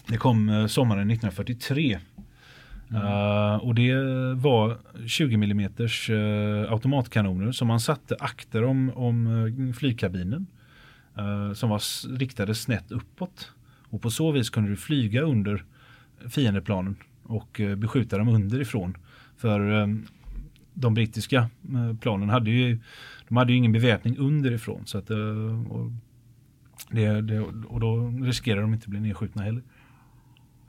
Det 0.06 0.16
kom 0.16 0.48
eh, 0.48 0.66
sommaren 0.66 1.10
1943. 1.10 1.98
Mm. 2.94 3.06
Uh, 3.06 3.56
och 3.56 3.74
det 3.74 3.94
var 4.34 4.78
20 5.06 5.34
mm 5.34 5.60
uh, 5.60 6.72
automatkanoner 6.72 7.52
som 7.52 7.68
man 7.68 7.80
satte 7.80 8.16
akter 8.20 8.64
om, 8.64 8.92
om 8.94 9.26
uh, 9.26 9.72
flygkabinen. 9.72 10.46
Eh, 11.16 11.52
som 11.52 11.70
var 11.70 12.08
riktade 12.18 12.54
snett 12.54 12.92
uppåt. 12.92 13.52
Och 13.90 14.02
på 14.02 14.10
så 14.10 14.32
vis 14.32 14.50
kunde 14.50 14.70
du 14.70 14.76
flyga 14.76 15.22
under 15.22 15.64
fiendeplanen 16.28 16.96
och 17.22 17.60
beskjuta 17.76 18.18
dem 18.18 18.28
underifrån. 18.28 18.96
För 19.36 19.88
de 20.74 20.94
brittiska 20.94 21.50
planen 22.00 22.28
hade 22.28 22.50
ju, 22.50 22.78
de 23.28 23.36
hade 23.36 23.52
ju 23.52 23.58
ingen 23.58 23.72
beväpning 23.72 24.18
underifrån. 24.18 24.86
Så 24.86 24.98
att, 24.98 25.10
och, 25.10 25.90
det, 26.90 27.20
det, 27.20 27.40
och 27.40 27.80
då 27.80 28.12
riskerar 28.22 28.60
de 28.60 28.74
inte 28.74 28.84
att 28.84 28.90
bli 28.90 29.00
nedskjutna 29.00 29.42
heller. 29.42 29.62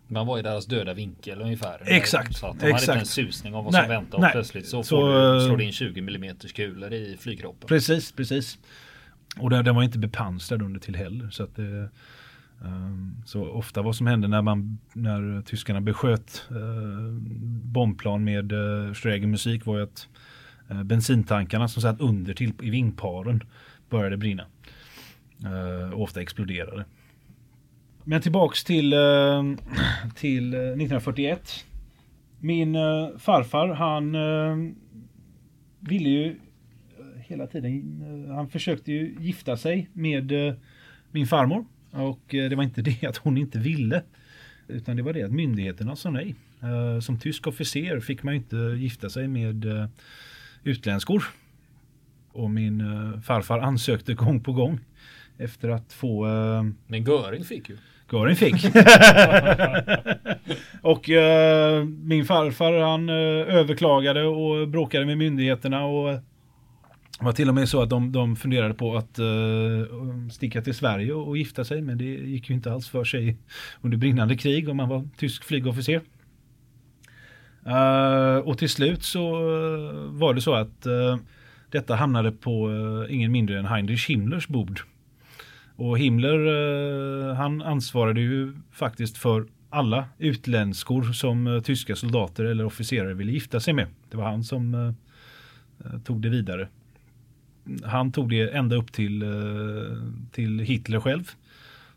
Man 0.08 0.28
var 0.28 0.40
i 0.40 0.42
deras 0.42 0.66
döda 0.66 0.94
vinkel 0.94 1.42
ungefär. 1.42 1.82
Exakt. 1.86 2.38
Så 2.38 2.48
att 2.48 2.60
de 2.60 2.66
exakt. 2.66 2.88
hade 2.88 3.00
inte 3.00 3.02
en 3.02 3.06
susning 3.06 3.56
om 3.56 3.66
vad 3.66 3.74
som 3.74 3.82
nej, 3.82 3.90
väntade. 3.90 4.16
Och 4.16 4.22
nej. 4.22 4.32
plötsligt 4.32 4.68
så, 4.68 4.84
så 4.84 5.34
du, 5.34 5.46
slår 5.46 5.62
in 5.62 5.72
20 5.72 6.00
mm 6.00 6.36
kulor 6.56 6.94
i 6.94 7.18
flygkroppen. 7.20 7.68
Precis, 7.68 8.12
precis. 8.12 8.58
Och 9.38 9.50
den, 9.50 9.76
var 9.76 9.84
inte 9.84 10.00
bepansrad 10.00 10.62
under 10.62 10.80
till 10.80 10.96
heller. 10.96 11.30
Så, 11.30 11.44
att 11.44 11.56
det, 11.56 11.90
um, 12.64 13.16
så 13.26 13.46
ofta 13.46 13.82
vad 13.82 13.96
som 13.96 14.08
hände 14.08 14.28
när, 14.28 14.42
man, 14.42 14.80
när 14.94 15.42
tyskarna 15.42 15.82
besköt 15.82 16.48
uh, 16.52 17.12
bombplan 17.64 18.24
med 18.24 18.52
uh, 18.52 18.94
Schreger 18.94 19.28
musik 19.28 19.66
var 19.66 19.78
ju 19.78 19.84
att 19.84 20.08
uh, 20.72 20.84
bensintankarna 20.84 21.68
som 21.68 21.82
satt 21.82 22.02
under 22.02 22.34
till 22.34 22.54
i 22.62 22.70
vingparen 22.70 23.44
började 23.90 24.18
brinna. 24.18 24.46
Uh, 25.46 25.94
och 25.94 26.02
ofta 26.02 26.22
exploderade. 26.22 26.86
Men 28.08 28.22
tillbaks 28.22 28.64
till, 28.64 28.94
eh, 28.94 29.00
till 30.16 30.54
eh, 30.54 30.60
1941. 30.60 31.66
Min 32.40 32.76
eh, 32.76 33.18
farfar 33.18 33.68
han 33.68 34.12
ville 35.80 36.10
ju 36.10 36.36
hela 37.18 37.48
tiden, 37.48 38.02
han 38.36 38.50
försökte 38.50 38.92
ju 38.92 39.16
gifta 39.20 39.58
sig 39.58 39.90
med 39.94 40.32
min 41.12 41.28
farmor. 41.28 41.66
Och 41.92 42.22
det 42.28 42.56
var 42.56 42.64
inte 42.64 42.82
det 43.02 43.04
att 43.04 43.18
hon 43.18 43.38
inte 43.38 43.60
ville. 43.60 44.04
Utan 44.68 44.96
det 44.96 45.04
var 45.04 45.14
det 45.14 45.24
att 45.24 45.32
myndigheterna 45.32 45.96
sa 45.96 46.12
nej. 46.12 46.36
Som 47.02 47.20
tysk 47.20 47.48
officer 47.48 48.00
fick 48.00 48.24
man 48.24 48.34
inte 48.34 48.56
gifta 48.56 49.10
sig 49.10 49.28
med 49.28 49.66
utländskor. 50.64 51.24
Och 52.32 52.50
min 52.50 52.84
farfar 53.22 53.60
ansökte 53.60 54.14
gång 54.14 54.44
på 54.44 54.54
gång 54.54 54.80
efter 55.38 55.70
att 55.70 55.94
få... 55.94 56.26
Men 56.88 57.04
Göring 57.04 57.44
fick 57.44 57.70
ju. 57.70 57.78
Göring 58.12 58.36
fick. 58.36 58.56
och 60.82 61.10
uh, 61.10 61.84
min 61.84 62.26
farfar 62.26 62.80
han 62.80 63.10
uh, 63.10 63.56
överklagade 63.56 64.24
och 64.24 64.68
bråkade 64.68 65.06
med 65.06 65.18
myndigheterna 65.18 65.86
och 65.86 66.10
det 67.20 67.26
var 67.26 67.32
till 67.32 67.50
och 67.50 67.56
med 67.56 67.70
så 67.70 67.82
att 67.82 67.90
de, 67.90 68.12
de 68.12 68.36
funderade 68.36 68.74
på 68.74 68.98
att 68.98 69.20
uh, 69.20 70.30
sticka 70.32 70.62
till 70.62 70.74
Sverige 70.74 71.14
och, 71.14 71.28
och, 71.28 71.38
gifta 71.38 71.66
sig 71.66 71.82
men 71.82 71.98
det 71.98 72.04
gick 72.04 72.50
ju 72.50 72.56
inte 72.56 72.72
alls 72.72 72.90
för 72.90 73.04
sig 73.04 73.38
under 73.82 73.98
brinnande 73.98 74.38
krig 74.38 74.70
om 74.70 74.78
man 74.78 74.90
var 74.90 75.08
tysk 75.18 75.44
flygofficer. 75.44 76.02
och 78.44 78.58
till 78.58 78.70
slut 78.70 79.04
så 79.04 79.32
var 80.10 80.34
det 80.34 80.42
så 80.42 80.54
att 80.54 80.88
detta 81.72 81.96
hamnade 81.96 82.32
på 82.32 82.70
ingen 83.10 83.32
mindre 83.32 83.60
än 83.60 83.66
Heinrich 83.66 84.10
Himmlers 84.10 84.48
bord. 84.48 84.82
Och 85.76 86.00
Himmler 86.00 86.46
eh, 86.48 87.36
han 87.36 87.62
ansvarade 87.62 88.22
ju 88.22 88.54
faktiskt 88.72 89.18
för 89.18 89.46
alla 89.70 90.06
utländskor 90.18 91.04
som 91.04 91.48
eh, 91.48 91.62
tyska 91.62 91.96
soldater 91.96 92.46
eller 92.46 92.66
officerare 92.66 93.14
ville 93.14 93.32
gifta 93.32 93.60
sig 93.60 93.74
med. 93.74 93.88
Det 94.10 94.18
var 94.18 94.26
han 94.26 94.44
som 94.44 94.74
eh, 94.74 96.00
tog 96.00 96.22
det 96.22 96.30
vidare. 96.30 96.68
Han 97.84 98.12
tog 98.12 98.30
det 98.30 98.50
ända 98.50 98.76
upp 98.76 98.94
till, 98.94 99.24
till 100.32 100.60
Hitler 100.60 101.00
själv 101.00 101.32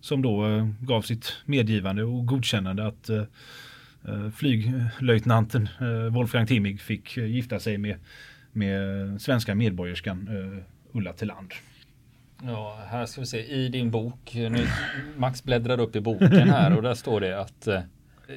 som 0.00 0.22
då 0.22 0.68
gav 0.80 1.02
sitt 1.02 1.36
medgivande 1.44 2.04
och 2.04 2.26
godkännande 2.26 2.86
att 2.86 3.10
flyglöjtnanten 4.36 5.68
Wolfgang 6.10 6.46
Timmig 6.46 6.80
fick 6.80 7.16
gifta 7.16 7.60
sig 7.60 7.78
med, 7.78 7.96
med 8.52 9.20
svenska 9.20 9.54
medborgerskan 9.54 10.28
Ulla 10.92 11.12
Tillander. 11.12 11.56
Ja, 12.42 12.78
här 12.86 13.06
ska 13.06 13.20
vi 13.20 13.26
se 13.26 13.46
i 13.46 13.68
din 13.68 13.90
bok. 13.90 14.34
Nu, 14.34 14.66
Max 15.16 15.44
bläddrar 15.44 15.80
upp 15.80 15.96
i 15.96 16.00
boken 16.00 16.50
här 16.50 16.76
och 16.76 16.82
där 16.82 16.94
står 16.94 17.20
det 17.20 17.40
att 17.40 17.66
eh, 17.66 17.80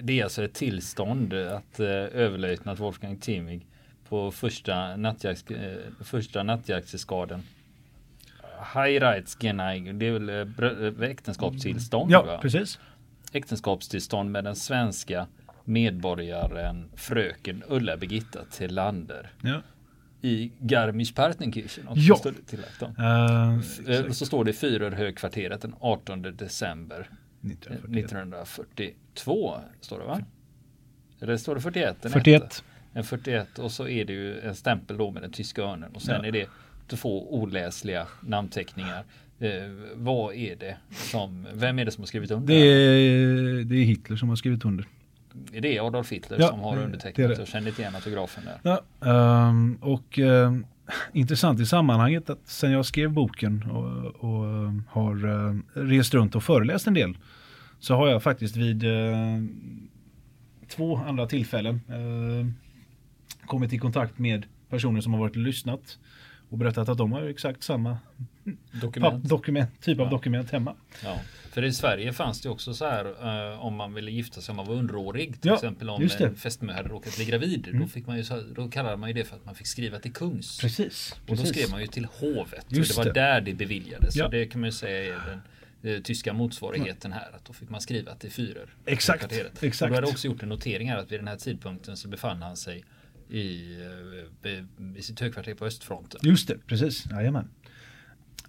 det 0.02 0.20
är 0.20 0.24
alltså 0.24 0.44
ett 0.44 0.54
tillstånd 0.54 1.34
att 1.34 1.80
eh, 1.80 1.88
överlöjtnant 1.88 2.80
Wolfgang 2.80 3.18
Timig 3.18 3.68
på 4.10 4.32
första, 4.32 4.96
nattjakt, 4.96 5.52
eh, 5.52 5.58
första 6.04 6.44
nattjaktseskaden 6.44 7.44
Heiratsgeneig, 8.74 9.96
det 9.96 10.08
är 10.08 10.12
väl 10.12 11.04
äktenskapstillstånd? 11.04 12.12
Ja, 12.12 12.24
va? 12.24 12.40
precis. 12.42 12.80
Äktenskapstillstånd 13.34 14.32
med 14.32 14.44
den 14.44 14.56
svenska 14.56 15.28
medborgaren 15.64 16.90
fröken 16.96 17.64
Ulla 17.68 17.98
Birgitta 17.98 18.40
Tillander. 18.52 19.32
Ja 19.42 19.62
i 20.22 20.52
Garmisch-Partenkirchen. 20.60 21.88
Ja. 21.96 22.20
Uh, 23.88 24.12
så 24.12 24.26
står 24.26 24.44
det 24.44 24.54
Fyrerhögkvarteret 24.54 25.62
den 25.62 25.76
18 25.80 26.22
december 26.22 27.10
1941. 27.42 28.06
1942. 28.06 29.56
Står 29.82 30.00
det 30.00 30.06
va? 30.06 30.22
Eller 31.22 31.38
står 31.38 31.56
det 31.56 31.62
41? 31.62 31.98
41. 32.02 32.64
En 32.94 33.04
41 33.04 33.60
och 33.60 33.72
så 33.72 33.88
är 33.88 34.06
det 34.06 34.14
ju 34.14 34.40
en 34.40 34.56
stämpel 34.56 34.98
då 34.98 35.12
med 35.12 35.22
den 35.22 35.32
tyska 35.32 35.62
örnen 35.62 35.92
och 35.92 36.02
sen 36.02 36.16
ja. 36.22 36.28
är 36.28 36.32
det 36.32 36.48
två 36.88 37.36
oläsliga 37.36 38.08
namnteckningar. 38.22 39.04
vad 39.96 40.36
är 40.36 40.56
det 40.56 40.78
som, 40.92 41.48
vem 41.54 41.80
är 41.80 41.86
det 41.86 41.92
som 41.92 42.02
har 42.02 42.08
skrivit 42.08 42.32
under? 42.32 42.54
Det 42.54 42.60
är, 42.60 43.64
det 43.64 43.76
är 43.76 43.84
Hitler 43.84 44.18
som 44.18 44.30
har 44.30 44.36
skrivit 44.36 44.66
under. 44.66 44.88
Är 45.54 45.62
det 45.62 45.80
Adolf 45.80 46.12
Hitler 46.12 46.40
ja, 46.40 46.48
som 46.48 46.60
har 46.60 46.78
undertecknat 46.78 47.30
det 47.30 47.36
det. 47.36 47.42
och 47.42 47.48
känner 47.48 47.80
igen 47.80 47.96
autografen 47.96 48.44
där? 48.46 48.82
Ja, 49.00 49.50
um, 49.50 49.76
och 49.82 50.20
um, 50.20 50.66
intressant 51.14 51.60
i 51.60 51.66
sammanhanget 51.66 52.30
att 52.30 52.48
sen 52.48 52.72
jag 52.72 52.86
skrev 52.86 53.12
boken 53.12 53.64
och, 53.72 54.06
och 54.06 54.46
um, 54.46 54.84
har 54.90 55.26
uh, 55.26 55.60
rest 55.74 56.14
runt 56.14 56.36
och 56.36 56.44
föreläst 56.44 56.88
en 56.88 56.94
del 56.94 57.18
så 57.80 57.96
har 57.96 58.08
jag 58.08 58.24
faktiskt 58.24 58.56
vid 58.56 58.84
uh, 58.84 59.46
två 60.68 60.98
andra 60.98 61.26
tillfällen 61.26 61.82
uh, 61.90 62.48
kommit 63.46 63.74
i 63.74 63.78
kontakt 63.78 64.20
med 64.20 64.46
personer 64.70 65.02
som 65.02 65.14
har 65.14 65.20
varit 65.20 65.36
och 65.36 65.42
lyssnat 65.42 65.98
och 66.52 66.58
berättat 66.58 66.90
att 66.90 66.98
de 66.98 67.12
har 67.12 67.22
exakt 67.22 67.64
samma 67.64 67.98
dokument, 68.72 69.30
dokument 69.30 69.82
typ 69.82 70.00
av 70.00 70.06
ja. 70.06 70.12
dokument 70.12 70.52
hemma. 70.52 70.76
Ja. 71.04 71.20
För 71.52 71.64
i 71.64 71.74
Sverige 71.74 72.14
fanns 72.14 72.42
det 72.42 72.50
också 72.50 72.74
så 72.74 72.86
här 72.86 73.06
uh, 73.06 73.66
om 73.66 73.76
man 73.76 73.94
ville 73.94 74.12
gifta 74.12 74.42
sig 74.42 74.54
om 74.54 74.58
man 74.58 74.66
var 74.66 74.76
underårig. 74.76 75.42
Till 75.42 75.50
ja, 75.50 75.56
exempel 75.56 75.90
om 75.90 76.10
en 76.20 76.36
fästmö 76.36 76.74
hade 76.74 76.90
råkat 76.90 77.16
bli 77.16 77.26
gravid. 77.26 77.68
Mm. 77.68 77.82
Då, 77.82 77.88
fick 77.88 78.08
man 78.08 78.18
ju, 78.18 78.24
då 78.56 78.70
kallade 78.70 78.98
man 78.98 79.10
ju 79.10 79.14
det 79.14 79.24
för 79.24 79.36
att 79.36 79.46
man 79.46 79.56
fick 79.56 79.68
skriva 79.68 80.00
till 80.00 80.14
kungs. 80.14 80.60
Precis. 80.62 81.16
Och 81.28 81.38
då 81.38 81.44
skrev 81.44 81.70
man 81.72 81.82
ju 81.82 81.88
till 81.88 82.06
hovet. 82.06 82.66
Just 82.68 82.98
och 82.98 83.04
det 83.04 83.10
var 83.10 83.14
det. 83.14 83.22
där 83.22 83.42
det 83.42 83.54
beviljades. 83.54 84.16
Ja. 84.16 84.26
Så 84.26 84.32
det 84.32 84.46
kan 84.46 84.62
man 84.62 84.68
ju 84.68 84.72
säga 84.72 85.16
är 85.16 85.42
den 85.82 85.96
eh, 85.96 86.02
tyska 86.02 86.34
motsvarigheten 86.34 87.12
här. 87.12 87.32
Att 87.36 87.46
då 87.46 87.54
fick 87.54 87.70
man 87.70 87.82
skriva 87.82 88.16
till 88.16 88.32
fyrer. 88.32 88.70
Exakt. 88.86 89.34
exakt. 89.62 89.82
Och 89.82 89.90
då 89.90 89.96
hade 89.96 90.08
också 90.08 90.28
gjort 90.28 90.44
en 90.44 90.50
notering 90.50 90.90
här 90.90 90.98
att 90.98 91.12
vid 91.12 91.20
den 91.20 91.28
här 91.28 91.38
tidpunkten 91.38 91.98
så 91.98 92.08
befann 92.08 92.42
han 92.42 92.58
sig 92.58 92.84
Eh, 93.32 93.38
i, 93.38 93.78
i 94.96 95.02
sitt 95.02 95.20
högkvarter 95.20 95.54
på 95.54 95.66
östfronten. 95.66 96.20
Just 96.24 96.48
det, 96.48 96.58
precis. 96.68 97.06
Jajamän. 97.12 97.48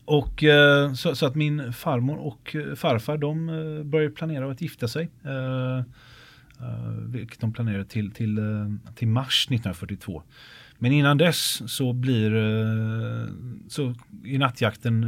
Och 0.05 0.45
eh, 0.45 0.93
så, 0.93 1.17
så, 1.17 1.27
att 1.27 1.35
min 1.35 1.73
farmor 1.73 2.17
och 2.17 2.57
eh, 2.57 2.75
farfar 2.75 3.17
de 3.17 3.47
började 3.85 4.15
planera 4.15 4.51
att 4.51 4.61
gifta 4.61 4.89
sig. 4.89 5.11
vilket 7.09 7.41
de 7.41 7.53
planerade 7.53 7.85
till, 7.85 8.11
till, 8.11 8.41
till 8.95 9.09
mars 9.09 9.47
1942. 9.47 10.23
Men 10.79 10.93
innan 10.93 11.19
dess 11.19 11.63
så 11.67 11.93
blir 11.93 12.31
så 13.69 13.95
i 14.25 14.39
nattjakten, 14.39 15.01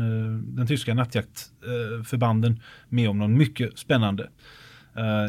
den 0.57 0.67
tyska 0.67 0.95
nattjaktförbanden 0.95 2.61
med 2.89 3.09
om 3.09 3.19
något 3.19 3.31
mycket 3.31 3.79
spännande. 3.79 4.31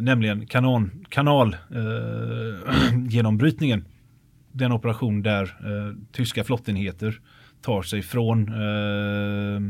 nämligen 0.02 0.48
kanon, 0.48 1.06
kanalgenombrytningen 1.10 3.86
den 4.56 4.72
operation 4.72 5.22
där 5.22 5.44
eh, 5.44 5.96
tyska 6.12 6.44
flottenheter 6.44 7.20
tar 7.62 7.82
sig 7.82 8.02
från 8.02 8.48
eh, 8.48 9.62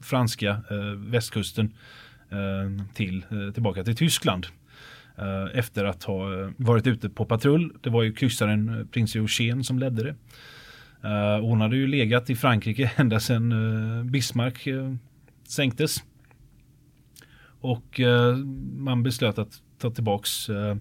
franska 0.00 0.50
eh, 0.70 0.92
västkusten 0.96 1.74
eh, 2.30 2.86
till, 2.94 3.24
eh, 3.30 3.52
tillbaka 3.52 3.84
till 3.84 3.96
Tyskland. 3.96 4.46
Eh, 5.16 5.58
efter 5.58 5.84
att 5.84 6.04
ha 6.04 6.40
eh, 6.40 6.50
varit 6.56 6.86
ute 6.86 7.08
på 7.08 7.24
patrull. 7.24 7.72
Det 7.80 7.90
var 7.90 8.02
ju 8.02 8.12
kryssaren 8.12 8.68
eh, 8.68 8.86
prins 8.86 9.16
Eugen 9.16 9.64
som 9.64 9.78
ledde 9.78 10.02
det. 10.02 10.14
Eh, 11.08 11.40
hon 11.40 11.60
hade 11.60 11.76
ju 11.76 11.86
legat 11.86 12.30
i 12.30 12.36
Frankrike 12.36 12.90
ända 12.96 13.20
sedan 13.20 14.10
Bismarck 14.10 14.68
sänktes. 15.48 16.04
Och 17.60 18.00
man 18.76 19.02
beslöt 19.02 19.38
att 19.38 19.62
ta 19.78 19.90
tillbaks 19.90 20.48
Eh, 20.48 20.76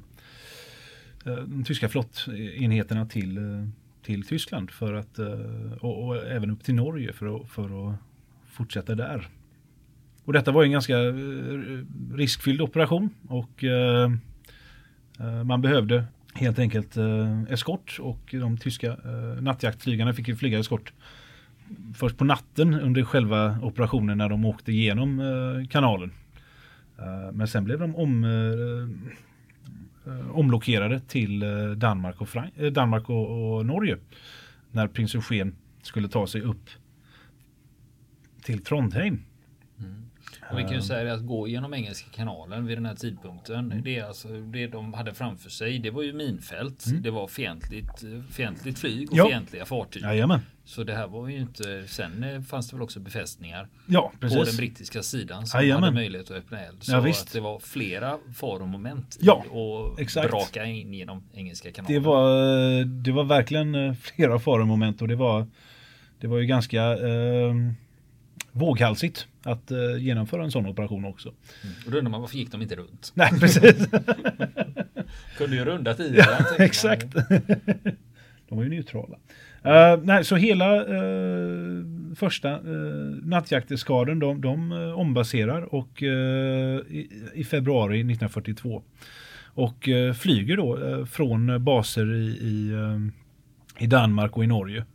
de 1.35 1.63
tyska 1.63 1.89
flottenheterna 1.89 3.05
till, 3.05 3.37
eh, 3.37 3.67
till 4.03 4.23
Tyskland 4.23 4.71
för 4.71 4.93
att, 4.93 5.19
eh, 5.19 5.73
och, 5.79 6.07
och, 6.07 6.17
även 6.27 6.51
upp 6.51 6.63
till 6.63 6.75
Norge 6.75 7.13
för 7.13 7.35
att, 7.35 7.49
för 7.49 7.89
att 7.89 7.95
fortsätta 8.45 8.95
där. 8.95 9.27
Och 10.23 10.33
detta 10.33 10.51
var 10.51 10.63
en 10.63 10.71
ganska 10.71 10.97
riskfylld 12.13 12.61
operation 12.61 13.09
och 13.27 13.63
man 15.45 15.61
behövde 15.61 16.05
helt 16.33 16.59
enkelt 16.59 16.97
eskort 17.49 17.97
och 18.01 18.19
de 18.31 18.57
tyska 18.57 18.97
nattjaktflygarna 19.41 20.13
fick 20.13 20.27
ju 20.27 20.35
flyga 20.35 20.59
eskort 20.59 20.93
först 21.95 22.17
på 22.17 22.25
natten 22.25 22.73
under 22.73 23.03
själva 23.03 23.59
operationen 23.61 24.17
när 24.17 24.29
de 24.29 24.45
åkte 24.45 24.71
igenom 24.71 25.21
kanalen. 25.69 26.11
Men 27.33 27.47
sen 27.47 27.63
blev 27.63 27.79
de 27.79 27.95
om, 27.95 28.25
Eh, 30.07 30.29
omlockerade 30.31 30.37
omlokerade 30.39 30.99
till 30.99 31.43
eh, 31.43 31.69
Danmark, 31.69 32.21
och, 32.21 32.29
Frank 32.29 32.53
eh, 32.57 32.71
Danmark 32.71 33.09
och, 33.09 33.55
och, 33.57 33.65
Norge. 33.65 33.97
När 34.71 34.87
prins 34.87 35.15
Eugen 35.15 35.55
skulle 35.81 36.07
ta 36.07 36.27
sig 36.27 36.41
upp 36.41 36.69
till 38.41 38.63
Trondheim. 38.63 39.19
Och 40.51 40.59
vi 40.59 40.63
kan 40.63 40.73
ju 40.73 40.81
säga 40.81 41.13
att 41.13 41.25
gå 41.25 41.47
genom 41.47 41.73
Engelska 41.73 42.07
kanalen 42.11 42.65
vid 42.65 42.77
den 42.77 42.85
här 42.85 42.95
tidpunkten. 42.95 43.71
Mm. 43.71 43.83
Det, 43.83 44.01
alltså, 44.01 44.27
det 44.27 44.67
de 44.67 44.93
hade 44.93 45.13
framför 45.13 45.49
sig, 45.49 45.79
det 45.79 45.91
var 45.91 46.03
ju 46.03 46.13
minfält. 46.13 46.85
Mm. 46.85 47.01
Det 47.01 47.11
var 47.11 47.27
fientligt, 47.27 48.03
fientligt 48.31 48.79
flyg 48.79 49.11
och 49.11 49.17
ja. 49.17 49.27
fientliga 49.27 49.65
fartyg. 49.65 50.03
Jajamän. 50.03 50.39
Så 50.65 50.83
det 50.83 50.93
här 50.93 51.07
var 51.07 51.27
ju 51.27 51.37
inte, 51.37 51.87
sen 51.87 52.23
eh, 52.23 52.41
fanns 52.41 52.69
det 52.69 52.75
väl 52.75 52.83
också 52.83 52.99
befästningar 52.99 53.67
ja, 53.85 54.11
på 54.19 54.27
den 54.27 54.55
brittiska 54.57 55.03
sidan 55.03 55.47
som 55.47 55.59
Jajamän. 55.59 55.83
hade 55.83 55.95
möjlighet 55.95 56.31
att 56.31 56.37
öppna 56.37 56.59
eld. 56.59 56.83
Så 56.83 56.91
ja, 56.91 57.09
att 57.09 57.33
det 57.33 57.39
var 57.39 57.59
flera 57.59 58.17
faromoment 58.35 59.17
ja, 59.21 59.45
och 59.51 59.99
exakt. 59.99 60.29
braka 60.29 60.65
in 60.65 60.93
genom 60.93 61.23
engelska 61.33 61.71
kanalen. 61.71 61.93
Det 61.93 62.07
var, 62.07 62.83
det 62.83 63.11
var 63.11 63.23
verkligen 63.23 63.75
eh, 63.75 63.93
flera 63.93 64.39
faromoment 64.39 65.01
och 65.01 65.07
det 65.07 65.15
var, 65.15 65.47
det 66.19 66.27
var 66.27 66.37
ju 66.37 66.45
ganska 66.45 66.83
eh, 66.83 67.53
våghalsigt 68.57 69.27
att 69.43 69.71
eh, 69.71 69.97
genomföra 69.99 70.43
en 70.43 70.51
sån 70.51 70.65
operation 70.65 71.05
också. 71.05 71.29
Mm. 71.29 71.75
Och 71.85 71.91
då 71.91 71.97
undrar 71.97 72.11
man 72.11 72.21
varför 72.21 72.37
gick 72.37 72.51
de 72.51 72.61
inte 72.61 72.75
runt? 72.75 73.11
Nej, 73.13 73.29
precis. 73.39 73.87
Kunde 75.37 75.55
ju 75.55 75.65
rundat 75.65 75.99
i 75.99 76.15
ja, 76.17 76.37
Exakt. 76.57 77.07
de 78.49 78.55
var 78.55 78.63
ju 78.63 78.69
neutrala. 78.69 79.17
Uh, 79.65 80.03
nej, 80.03 80.23
så 80.23 80.35
hela 80.35 80.85
uh, 80.85 81.85
första 82.15 82.59
uh, 82.59 83.15
nattjakteskaden 83.23 84.19
de, 84.19 84.41
de 84.41 84.71
uh, 84.71 84.99
ombaserar 84.99 85.75
och, 85.75 86.01
i, 86.01 87.09
i, 87.33 87.43
februari 87.43 87.99
1942. 87.99 88.83
Och 89.43 89.89
flyger 90.15 90.57
då 90.57 91.05
från 91.05 91.63
baser 91.63 92.13
i, 92.13 92.25
i, 92.27 92.73
i, 93.79 93.87
Danmark 93.87 94.37
och 94.37 94.43
i 94.43 94.47
Norge. 94.47 94.85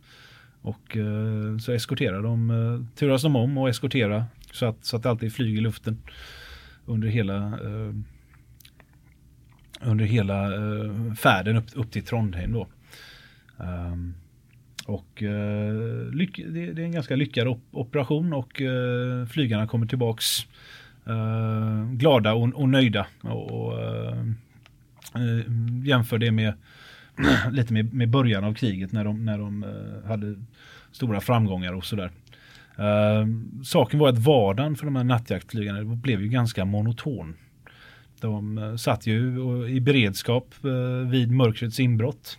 Och 0.63 0.97
eh, 0.97 1.57
så 1.57 1.71
eskorterar 1.71 2.21
de, 2.21 2.49
eh, 2.49 2.95
turas 2.95 3.21
de 3.21 3.35
om 3.35 3.57
och 3.57 3.69
eskortera 3.69 4.25
så 4.51 4.65
att, 4.65 4.85
så 4.85 4.97
att 4.97 5.03
det 5.03 5.09
alltid 5.09 5.33
flyger 5.33 5.57
i 5.57 5.61
luften 5.61 5.97
under 6.85 7.07
hela 7.07 7.45
eh, 7.45 7.93
under 9.81 10.05
hela 10.05 10.51
färden 11.15 11.57
upp, 11.57 11.65
upp 11.73 11.91
till 11.91 12.03
Trondheim 12.03 12.53
då. 12.53 12.67
Um, 13.57 14.13
och 14.85 15.07
det, 15.17 16.61
är 16.61 16.79
en 16.79 16.91
ganska 16.91 17.15
lyckad 17.15 17.47
op 17.47 17.59
operation 17.71 18.33
och 18.33 18.61
flygarna 19.29 19.67
kommer 19.67 19.85
tillbaks 19.85 20.25
glada 21.91 22.33
och, 22.33 22.53
och 22.53 22.69
nöjda. 22.69 23.07
Och, 23.21 23.73
jämför 25.83 26.17
det 26.17 26.31
med 26.31 26.53
lite 27.51 27.73
med, 27.73 27.93
med 27.93 28.09
början 28.09 28.43
av 28.43 28.53
kriget 28.53 28.91
när 28.91 29.03
de, 29.03 29.25
när 29.25 29.37
de 29.37 29.63
eh, 29.63 30.09
hade 30.09 30.35
stora 30.91 31.21
framgångar 31.21 31.73
och 31.73 31.85
sådär. 31.85 32.11
Eh, 32.77 33.27
saken 33.63 33.99
var 33.99 34.09
att 34.09 34.17
vardagen 34.17 34.75
för 34.75 34.85
de 34.85 34.95
här 34.95 35.03
nattjaktflygarna 35.03 35.83
blev 35.83 36.21
ju 36.21 36.27
ganska 36.27 36.65
monoton. 36.65 37.35
De 38.19 38.57
eh, 38.57 38.75
satt 38.75 39.07
ju 39.07 39.37
i 39.67 39.81
beredskap 39.81 40.55
vid 41.09 41.31
mörkrets 41.31 41.79
inbrott 41.79 42.37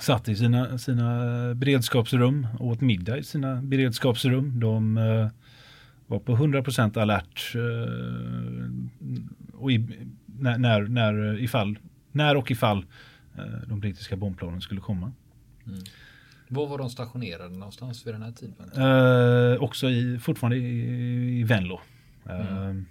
satt 0.00 0.28
i 0.28 0.36
sina, 0.36 0.78
sina 0.78 1.54
beredskapsrum 1.54 2.46
åt 2.60 2.80
middag 2.80 3.18
i 3.18 3.22
sina 3.22 3.62
beredskapsrum. 3.62 4.60
De 4.60 4.98
uh, 4.98 5.28
var 6.06 6.18
på 6.18 6.36
100% 6.36 6.98
alert 6.98 7.54
uh, 7.54 8.70
och 9.54 9.72
i, 9.72 9.86
när, 10.26 10.58
när, 10.58 10.82
när, 10.82 11.40
ifall, 11.40 11.78
när 12.12 12.36
och 12.36 12.50
ifall 12.50 12.84
de 13.66 13.80
brittiska 13.80 14.16
bombplanen 14.16 14.60
skulle 14.60 14.80
komma. 14.80 15.12
Mm. 15.66 15.78
Var 16.48 16.66
var 16.66 16.78
de 16.78 16.90
stationerade 16.90 17.54
någonstans 17.54 18.06
vid 18.06 18.14
den 18.14 18.22
här 18.22 18.32
tidpunkten? 18.32 18.82
Uh, 18.82 19.62
också 19.62 19.90
i, 19.90 20.18
fortfarande 20.18 20.56
i, 20.56 21.40
i 21.40 21.42
Venlo. 21.44 21.80
Mm. 22.28 22.86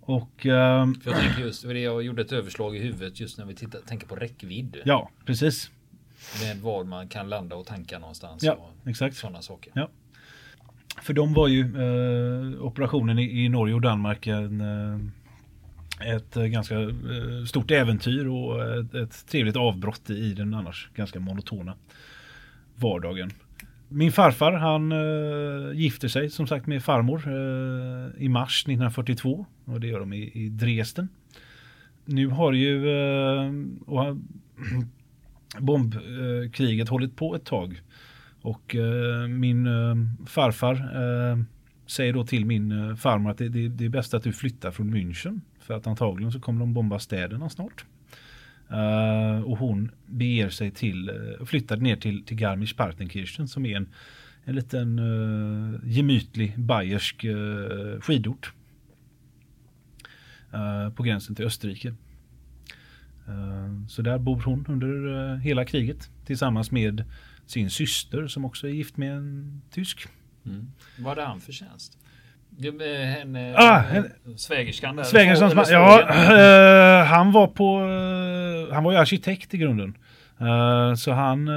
Och, 0.00 0.46
um, 0.46 0.94
För 0.94 1.10
jag 1.10 1.20
tänker 1.20 1.40
just, 1.40 1.64
jag 1.64 2.02
gjorde 2.02 2.22
ett 2.22 2.32
överslag 2.32 2.76
i 2.76 2.78
huvudet 2.78 3.20
just 3.20 3.38
när 3.38 3.44
vi 3.44 3.54
tittar, 3.54 3.80
tänker 3.80 4.06
på 4.06 4.16
räckvidd. 4.16 4.76
Ja, 4.84 5.10
precis. 5.24 5.70
Med 6.42 6.56
var 6.56 6.84
man 6.84 7.08
kan 7.08 7.28
landa 7.28 7.56
och 7.56 7.66
tanka 7.66 7.98
någonstans. 7.98 8.42
Ja, 8.42 8.52
och 8.52 8.88
exakt. 8.88 9.16
Sådana 9.16 9.42
saker. 9.42 9.72
Ja. 9.74 9.88
För 11.02 11.12
de 11.14 11.34
var 11.34 11.48
ju 11.48 11.60
eh, 11.60 12.62
operationen 12.62 13.18
i, 13.18 13.44
i, 13.44 13.48
Norge 13.48 13.74
och 13.74 13.80
Danmark 13.80 14.26
en, 14.26 14.60
eh, 14.60 14.98
ett 16.16 16.36
eh, 16.36 16.44
ganska 16.44 16.80
eh, 16.80 17.44
stort 17.46 17.70
äventyr 17.70 18.26
och 18.26 18.62
eh, 18.62 18.78
ett, 18.78 18.94
ett 18.94 19.26
trevligt 19.26 19.56
avbrott 19.56 20.10
i 20.10 20.34
den 20.34 20.54
annars 20.54 20.90
ganska 20.94 21.20
monotona 21.20 21.74
vardagen. 22.74 23.30
Min 23.88 24.12
farfar 24.12 24.52
han 24.52 24.92
äh, 24.92 25.78
gifter 25.80 26.08
sig 26.08 26.30
som 26.30 26.46
sagt 26.46 26.66
med 26.66 26.84
farmor 26.84 27.22
äh, 27.26 28.24
i 28.24 28.28
mars 28.28 28.62
1942 28.62 29.46
och 29.64 29.80
det 29.80 29.86
gör 29.86 30.00
de 30.00 30.12
i, 30.12 30.30
i 30.34 30.48
Dresden. 30.48 31.08
Nu 32.04 32.26
har 32.26 32.52
ju 32.52 32.86
uh, 32.86 34.16
bombkriget 35.58 36.88
hållit 36.88 37.16
på 37.16 37.34
ett 37.34 37.44
tag 37.44 37.82
och 38.42 38.76
min 39.28 39.68
farfar 40.26 40.76
säger 41.86 42.12
då 42.12 42.24
till 42.24 42.46
min 42.46 42.96
farmor 42.96 43.30
att 43.30 43.38
det, 43.38 43.48
det, 43.48 43.68
det, 43.68 43.84
är 43.84 43.88
bäst 43.88 44.14
att 44.14 44.22
du 44.22 44.32
flyttar 44.32 44.70
från 44.70 44.94
München 44.94 45.40
för 45.68 45.74
att 45.74 45.86
antagligen 45.86 46.32
så 46.32 46.40
kommer 46.40 46.60
de 46.60 46.74
bomba 46.74 46.98
städerna 46.98 47.48
snart. 47.48 47.84
Uh, 48.70 49.40
och 49.40 49.58
hon 49.58 49.90
beger 50.06 50.50
sig 50.50 50.70
till, 50.70 51.10
uh, 51.10 51.44
flyttar 51.44 51.76
ner 51.76 51.96
till, 51.96 52.24
till 52.24 52.36
Garmisch-Partenkirchen 52.36 53.46
som 53.46 53.66
är 53.66 53.76
en, 53.76 53.88
en 54.44 54.54
liten 54.54 54.98
uh, 54.98 55.80
gemytlig 55.84 56.58
bayersk 56.58 57.24
uh, 57.24 58.00
skidort. 58.00 58.52
Uh, 60.54 60.90
på 60.90 61.02
gränsen 61.02 61.34
till 61.34 61.44
Österrike. 61.44 61.94
så 63.88 64.02
där 64.02 64.18
bor 64.18 64.40
hon 64.40 64.66
under 64.68 65.36
hela 65.36 65.64
kriget 65.64 66.10
tillsammans 66.24 66.70
med 66.70 67.04
sin 67.46 67.70
syster 67.70 68.26
som 68.26 68.44
också 68.44 68.68
är 68.68 68.72
gift 68.72 68.96
med 68.96 69.16
en 69.16 69.62
tysk. 69.70 70.08
Mm. 70.44 70.70
Vad 70.98 71.08
hade 71.08 71.28
han 71.28 71.40
för 71.40 71.52
tjänst? 71.52 71.98
Henne, 72.60 73.54
ah, 73.56 73.78
henne, 73.78 74.10
svägerskan 74.36 74.96
där. 74.96 75.04
Svägerskan, 75.04 75.64
ja, 75.68 76.00
uh, 76.00 77.06
han 77.06 77.32
var 77.32 77.46
på, 77.46 77.80
uh, 77.80 78.74
han 78.74 78.84
var 78.84 78.92
ju 78.92 78.98
arkitekt 78.98 79.54
i 79.54 79.58
grunden. 79.58 79.96
Uh, 80.40 80.94
så 80.94 81.12
han 81.12 81.50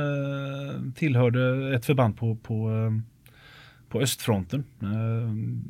tillhörde 0.96 1.76
ett 1.76 1.86
förband 1.86 2.18
på, 2.18 2.36
på, 2.36 2.72
på 3.90 4.02
östfronten. 4.02 4.64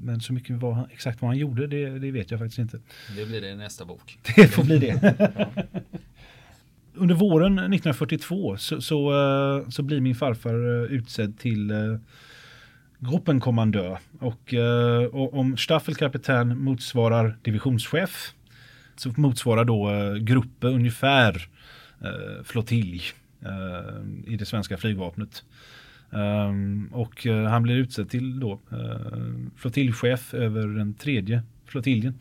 men 0.04 0.22
så 0.22 0.34
mycket 0.34 0.56
vad, 0.56 0.92
exakt 0.92 1.22
vad 1.22 1.30
han 1.30 1.38
gjorde, 1.38 1.68
det, 1.68 2.00
det, 2.00 2.12
vet 2.12 2.32
jag 2.32 2.40
faktiskt 2.40 2.60
inte. 2.60 2.80
Det 3.18 3.26
blir 3.26 3.42
det 3.42 3.50
i 3.50 3.56
nästa 3.56 3.86
bok. 3.86 4.18
Det 4.36 4.48
får 4.48 4.64
bli 4.64 4.78
det. 4.78 5.16
Under 6.94 7.16
våren 7.16 7.54
1942 7.54 8.58
så, 8.58 8.82
så, 8.82 9.66
så, 9.70 9.84
blir 9.84 10.02
min 10.02 10.16
farfar 10.16 10.86
utsedd 10.92 11.40
till 11.40 11.72
Gruppenkommandör 13.04 14.00
och, 14.20 14.54
eh, 14.54 15.04
och 15.04 15.34
om 15.34 15.58
Staffelkapitän 15.58 16.58
motsvarar 16.64 17.38
divisionschef 17.42 18.34
så 18.96 19.14
motsvarar 19.18 19.66
då 19.66 19.90
eh, 19.90 20.14
gruppen 20.14 20.26
gruppe 20.26 20.68
ungefär 20.68 21.48
eh, 22.02 22.44
flottilj 22.44 23.04
i 24.28 24.38
det 24.38 24.46
svenska 24.46 24.78
flygvapnet. 24.78 25.44
Och 26.92 27.26
han 27.50 27.64
blir 27.64 27.76
utsedd 27.76 28.10
till 28.10 28.40
då 28.40 28.60
flottiljchef 29.56 30.34
över 30.34 30.68
den 30.68 30.94
tredje 30.94 31.44
flottiljen 31.66 32.20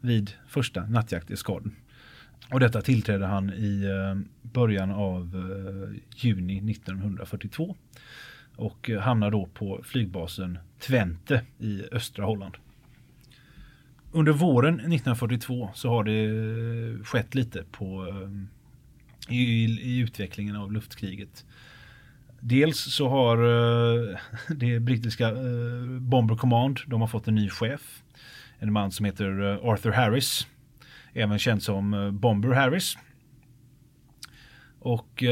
vid 0.00 0.30
första 0.48 0.86
nattjakteskaden. 0.86 1.76
Och 2.50 2.60
detta 2.60 2.82
tillträdde 2.82 3.26
han 3.26 3.50
i 3.50 3.84
början 4.42 4.90
av 4.90 5.36
juni 6.16 6.70
1942 6.70 7.76
och 8.56 8.90
hamnar 9.00 9.30
då 9.30 9.48
på 9.54 9.80
flygbasen 9.84 10.58
Twente 10.78 11.42
i 11.58 11.82
östra 11.92 12.24
Holland. 12.24 12.56
Under 14.14 14.32
våren 14.32 14.74
1942 14.74 15.70
så 15.74 15.88
har 15.88 16.04
det 16.04 16.24
eh, 16.24 17.04
skett 17.04 17.34
lite 17.34 17.64
på, 17.70 18.06
eh, 18.08 19.34
i, 19.34 19.64
i 19.64 19.98
utvecklingen 19.98 20.56
av 20.56 20.72
luftkriget. 20.72 21.44
Dels 22.40 22.94
så 22.94 23.08
har 23.08 23.36
eh, 23.36 24.18
det 24.56 24.80
brittiska 24.80 25.32
Bomber 26.00 26.36
Command, 26.36 26.78
de 26.86 27.00
har 27.00 27.08
fått 27.08 27.28
en 27.28 27.34
ny 27.34 27.48
chef. 27.48 28.02
En 28.58 28.72
man 28.72 28.92
som 28.92 29.06
heter 29.06 29.58
Arthur 29.72 29.92
Harris. 29.92 30.46
Även 31.14 31.38
känd 31.38 31.62
som 31.62 32.10
Bomber 32.20 32.48
Harris. 32.48 32.98
Och 34.78 35.22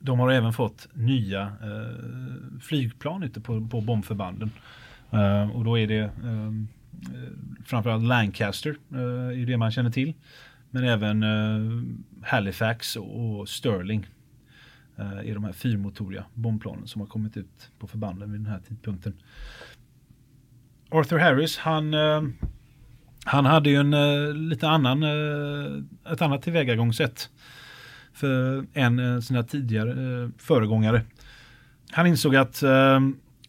de 0.00 0.18
har 0.18 0.30
även 0.30 0.52
fått 0.52 0.88
nya 0.92 1.42
eh, 1.42 2.60
flygplan 2.60 3.22
ute 3.22 3.40
på, 3.40 3.68
på 3.68 3.80
bombförbanden. 3.80 4.50
Eh, 5.10 5.50
och 5.50 5.64
då 5.64 5.78
är 5.78 5.86
det 5.86 6.00
eh, 6.00 6.52
framförallt 7.64 8.04
Lancaster 8.04 8.76
eh, 8.92 9.40
är 9.42 9.46
det 9.46 9.56
man 9.56 9.70
känner 9.70 9.90
till. 9.90 10.14
Men 10.70 10.84
även 10.84 11.22
eh, 11.22 11.82
Halifax 12.22 12.96
och, 12.96 13.40
och 13.40 13.48
Sterling 13.48 14.06
eh, 14.96 15.18
är 15.18 15.34
de 15.34 15.44
här 15.44 15.52
fyrmotoriga 15.52 16.24
bombplanen 16.34 16.86
som 16.86 17.00
har 17.00 17.08
kommit 17.08 17.36
ut 17.36 17.70
på 17.78 17.86
förbanden 17.86 18.32
vid 18.32 18.40
den 18.40 18.52
här 18.52 18.60
tidpunkten. 18.68 19.14
Arthur 20.90 21.18
Harris, 21.18 21.58
han, 21.58 21.94
eh, 21.94 22.22
han 23.24 23.44
hade 23.46 23.70
ju 23.70 23.76
en 23.76 23.94
eh, 23.94 24.34
lite 24.34 24.68
annan, 24.68 25.02
eh, 25.02 26.12
ett 26.12 26.22
annat 26.22 26.42
tillvägagångssätt 26.42 27.30
för 28.20 28.66
en 28.72 28.98
eh, 28.98 29.20
sina 29.20 29.42
tidigare 29.42 29.90
eh, 29.90 30.28
föregångare. 30.38 31.02
Han 31.90 32.06
insåg 32.06 32.36
att 32.36 32.62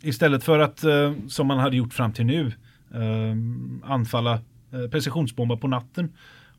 istället 0.01 0.43
för 0.43 0.59
att, 0.59 0.83
som 1.27 1.47
man 1.47 1.59
hade 1.59 1.77
gjort 1.77 1.93
fram 1.93 2.13
till 2.13 2.25
nu, 2.25 2.51
anfalla 3.83 4.39
precisionsbomba 4.91 5.57
på 5.57 5.67
natten 5.67 6.09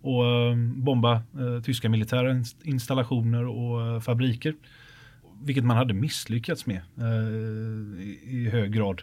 och 0.00 0.56
bomba 0.74 1.22
tyska 1.64 1.88
militära 1.88 2.42
installationer 2.62 3.46
och 3.46 4.04
fabriker. 4.04 4.54
Vilket 5.42 5.64
man 5.64 5.76
hade 5.76 5.94
misslyckats 5.94 6.66
med 6.66 6.80
i 8.22 8.48
hög 8.48 8.72
grad. 8.72 9.02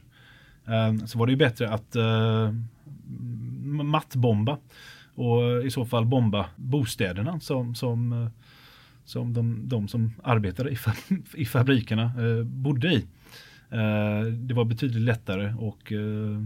Så 1.06 1.20
var 1.20 1.26
det 1.26 1.32
ju 1.32 1.38
bättre 1.38 1.70
att 1.70 1.96
mattbomba 3.84 4.58
och 5.16 5.66
i 5.66 5.72
så 5.72 5.86
fall 5.86 6.06
bomba 6.06 6.46
bostäderna 6.56 7.40
som, 7.40 7.76
som 7.76 8.30
som 9.10 9.34
de, 9.34 9.68
de 9.68 9.88
som 9.88 10.14
arbetade 10.24 10.70
i, 10.70 10.76
fa 10.76 10.94
i 11.34 11.46
fabrikerna 11.46 12.04
eh, 12.04 12.44
bodde 12.44 12.88
i. 12.88 13.06
Eh, 13.70 14.22
det 14.22 14.54
var 14.54 14.66
betydligt 14.66 15.02
lättare 15.02 15.54
och 15.54 15.92
eh, 15.92 16.42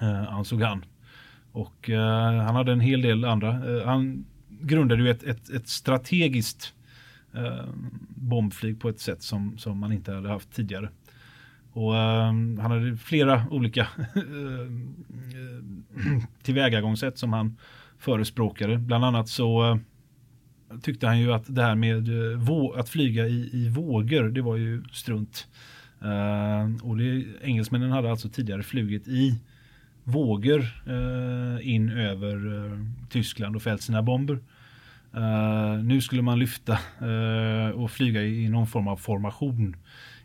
eh, 0.00 0.34
ansåg 0.34 0.62
han. 0.62 0.84
Och 1.52 1.90
eh, 1.90 2.42
han 2.42 2.54
hade 2.54 2.72
en 2.72 2.80
hel 2.80 3.02
del 3.02 3.24
andra. 3.24 3.76
Eh, 3.76 3.86
han 3.86 4.24
grundade 4.48 5.02
ju 5.02 5.10
ett, 5.10 5.22
ett, 5.22 5.50
ett 5.50 5.68
strategiskt 5.68 6.74
eh, 7.34 7.64
bombflyg 8.08 8.80
på 8.80 8.88
ett 8.88 9.00
sätt 9.00 9.22
som, 9.22 9.58
som 9.58 9.78
man 9.78 9.92
inte 9.92 10.12
hade 10.12 10.28
haft 10.28 10.52
tidigare. 10.52 10.88
Och 11.72 11.96
eh, 11.96 12.24
han 12.26 12.58
hade 12.58 12.96
flera 12.96 13.44
olika 13.50 13.88
tillvägagångssätt 16.42 17.18
som 17.18 17.32
han 17.32 17.56
förespråkade. 17.98 18.78
Bland 18.78 19.04
annat 19.04 19.28
så 19.28 19.78
tyckte 20.82 21.06
han 21.06 21.20
ju 21.20 21.32
att 21.32 21.54
det 21.54 21.62
här 21.62 21.74
med 21.74 22.08
eh, 22.08 22.78
att 22.78 22.88
flyga 22.88 23.26
i, 23.26 23.50
i 23.52 23.68
vågor, 23.68 24.28
det 24.28 24.42
var 24.42 24.56
ju 24.56 24.84
strunt. 24.92 25.46
Uh, 26.02 26.86
och 26.86 26.96
det, 26.96 27.24
engelsmännen 27.42 27.90
hade 27.90 28.10
alltså 28.10 28.28
tidigare 28.28 28.62
flugit 28.62 29.08
i 29.08 29.40
vågor 30.04 30.60
uh, 30.88 31.68
in 31.68 31.90
över 31.90 32.38
Tyskland 33.08 33.56
och 33.56 33.62
fällt 33.62 33.82
sina 33.82 34.02
bomber. 34.02 34.38
nu 35.82 36.00
skulle 36.00 36.22
man 36.22 36.38
lyfta 36.38 36.78
och 37.74 37.90
flyga 37.90 38.22
i, 38.22 38.44
i 38.44 38.48
någon 38.48 38.66
form 38.66 38.88
av 38.88 38.96
formation 38.96 39.76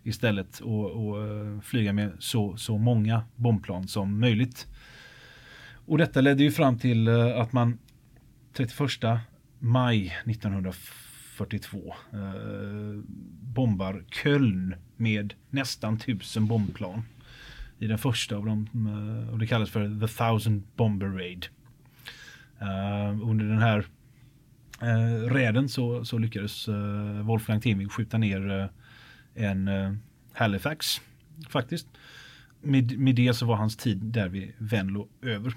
istället 0.03 0.59
och, 0.59 0.91
och 0.91 1.15
flyga 1.63 1.93
med 1.93 2.11
så, 2.19 2.57
så 2.57 2.77
många 2.77 3.23
bombplan 3.35 3.87
som 3.87 4.19
möjligt. 4.19 4.67
Och 5.85 5.97
detta 5.97 6.21
ledde 6.21 6.43
ju 6.43 6.51
fram 6.51 6.77
till 6.77 7.09
att 7.09 7.53
man 7.53 7.77
31 8.53 8.71
maj 9.59 10.17
1942 10.25 11.95
eh, 12.13 13.03
bombar 13.41 14.03
Köln 14.11 14.75
med 14.95 15.33
nästan 15.49 15.97
tusen 15.97 16.47
bombplan. 16.47 17.03
I 17.79 17.87
den 17.87 17.97
första 17.97 18.35
av 18.35 18.45
dem, 18.45 18.67
eh, 18.73 19.33
och 19.33 19.39
det 19.39 19.47
kallas 19.47 19.69
för 19.69 19.99
The 19.99 20.07
Thousand 20.07 20.63
Bomber 20.75 21.07
Raid. 21.07 21.45
Eh, 22.59 23.29
under 23.29 23.45
den 23.45 23.61
här 23.61 23.85
eh, 24.81 25.33
räden 25.33 25.69
så, 25.69 26.05
så 26.05 26.17
lyckades 26.17 26.67
eh, 26.67 27.21
Wolfgang 27.25 27.61
Timing 27.61 27.89
skjuta 27.89 28.17
ner 28.17 28.51
eh, 28.51 29.45
en 29.45 29.67
eh, 29.67 29.93
Halifax 30.33 31.01
faktiskt. 31.49 31.87
Med, 32.61 32.99
med 32.99 33.15
det 33.15 33.33
så 33.33 33.45
var 33.45 33.55
hans 33.55 33.77
tid 33.77 33.97
där 33.97 34.29
vid 34.29 34.53
Venlo 34.57 35.07
över 35.21 35.53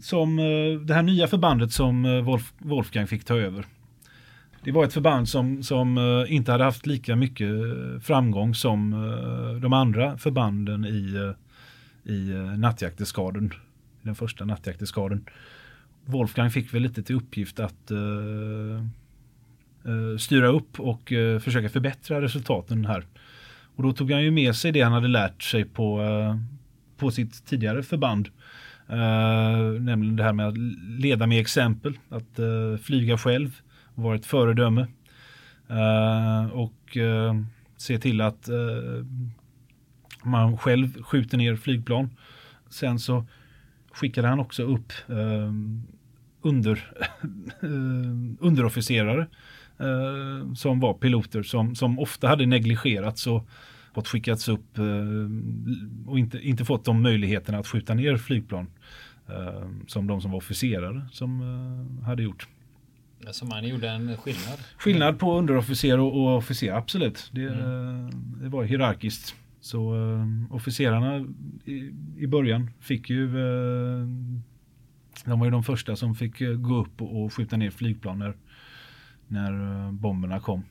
som 0.00 0.38
eh, 0.38 0.80
det 0.80 0.94
här 0.94 1.02
nya 1.02 1.26
förbandet 1.26 1.72
som 1.72 2.04
eh, 2.04 2.20
Wolf, 2.20 2.52
Wolfgang 2.58 3.06
fick 3.06 3.24
ta 3.24 3.36
över. 3.36 3.64
Det 4.64 4.72
var 4.72 4.84
ett 4.84 4.92
förband 4.92 5.28
som, 5.28 5.62
som 5.62 5.98
eh, 5.98 6.34
inte 6.34 6.52
hade 6.52 6.64
haft 6.64 6.86
lika 6.86 7.16
mycket 7.16 7.50
framgång 8.02 8.54
som 8.54 8.90
de 9.62 9.72
andra 9.72 10.18
förbanden 10.18 10.84
i, 10.84 11.32
i 12.04 12.32
nattjakteskaden. 12.58 13.52
Den 14.02 14.14
första 14.14 14.44
nattjakteskaden. 14.44 15.24
Wolfgang 16.04 16.50
fick 16.50 16.74
väl 16.74 16.82
lite 16.82 17.02
till 17.02 17.16
uppgift 17.16 17.60
att 17.60 17.92
styra 20.18 20.48
upp 20.48 20.80
och 20.80 21.12
försöka 21.42 21.68
förbättra 21.68 22.22
resultaten 22.22 22.86
här. 22.86 23.04
Och 23.76 23.82
då 23.82 23.92
tog 23.92 24.12
han 24.12 24.22
ju 24.22 24.30
med 24.30 24.56
sig 24.56 24.72
det 24.72 24.80
han 24.80 24.92
hade 24.92 25.08
lärt 25.08 25.42
sig 25.42 25.64
på, 25.64 26.00
på 26.96 27.10
sitt 27.10 27.46
tidigare 27.46 27.82
förband. 27.82 28.28
Uh, 28.92 29.80
nämligen 29.80 30.16
det 30.16 30.22
här 30.22 30.32
med 30.32 30.48
att 30.48 30.58
leda 31.00 31.26
med 31.26 31.40
exempel, 31.40 31.98
att 32.08 32.38
uh, 32.38 32.76
flyga 32.76 33.18
själv, 33.18 33.60
vara 33.94 34.16
ett 34.16 34.26
föredöme. 34.26 34.86
Uh, 35.70 36.52
och 36.52 36.96
se 37.76 37.98
till 37.98 38.20
att 38.20 38.48
man 40.22 40.58
själv 40.58 41.02
skjuter 41.02 41.38
ner 41.38 41.56
flygplan. 41.56 42.10
Sen 42.70 42.98
så 42.98 43.26
skickade 43.92 44.28
han 44.28 44.40
också 44.40 44.62
upp 44.62 44.92
under, 46.42 46.92
underofficerare 48.40 49.26
som 50.56 50.80
var 50.80 50.94
piloter 50.94 51.42
som, 51.42 51.74
som 51.74 51.98
ofta 51.98 52.28
hade 52.28 52.46
negligerats 52.46 53.26
och 53.26 53.48
fått 53.94 54.08
skickats 54.08 54.48
upp 54.48 54.78
och 56.06 56.18
inte, 56.18 56.38
inte 56.38 56.64
fått 56.64 56.84
de 56.84 57.02
möjligheterna 57.02 57.58
att 57.58 57.66
skjuta 57.66 57.94
ner 57.94 58.16
flygplan. 58.16 58.66
Eh, 59.30 59.68
som 59.86 60.06
de 60.06 60.20
som 60.20 60.30
var 60.30 60.38
officerare 60.38 61.06
som 61.12 61.40
eh, 61.40 62.04
hade 62.06 62.22
gjort. 62.22 62.48
Så 63.30 63.46
man 63.46 63.68
gjorde 63.68 63.90
en 63.90 64.16
skillnad? 64.16 64.58
Skillnad 64.78 65.18
på 65.18 65.38
underofficer 65.38 65.98
och, 66.00 66.36
officer, 66.36 66.72
absolut. 66.72 67.30
Det, 67.32 67.48
mm. 67.48 68.10
det 68.42 68.48
var 68.48 68.64
hierarkiskt. 68.64 69.34
Så 69.60 69.94
officerarna 70.50 71.26
i, 71.64 71.92
i, 72.18 72.26
början 72.26 72.70
fick 72.80 73.10
ju 73.10 73.26
De 75.24 75.38
var 75.38 75.44
ju 75.44 75.50
de 75.50 75.62
första 75.62 75.96
som 75.96 76.14
fick 76.14 76.38
gå 76.38 76.76
upp 76.76 77.02
och, 77.02 77.24
och, 77.24 77.32
skjuta 77.32 77.56
ner 77.56 77.70
flygplan 77.70 78.18
när, 78.18 78.34
när 79.28 79.92
bomberna 79.92 80.40
kom. 80.40 80.64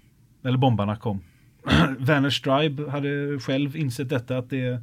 Eller 0.43 0.57
bombarna 0.57 0.95
kom. 0.95 1.21
Werner 1.99 2.29
Stribe 2.29 2.89
hade 2.89 3.39
själv 3.39 3.75
insett 3.75 4.09
detta 4.09 4.37
att 4.37 4.49
det 4.49 4.81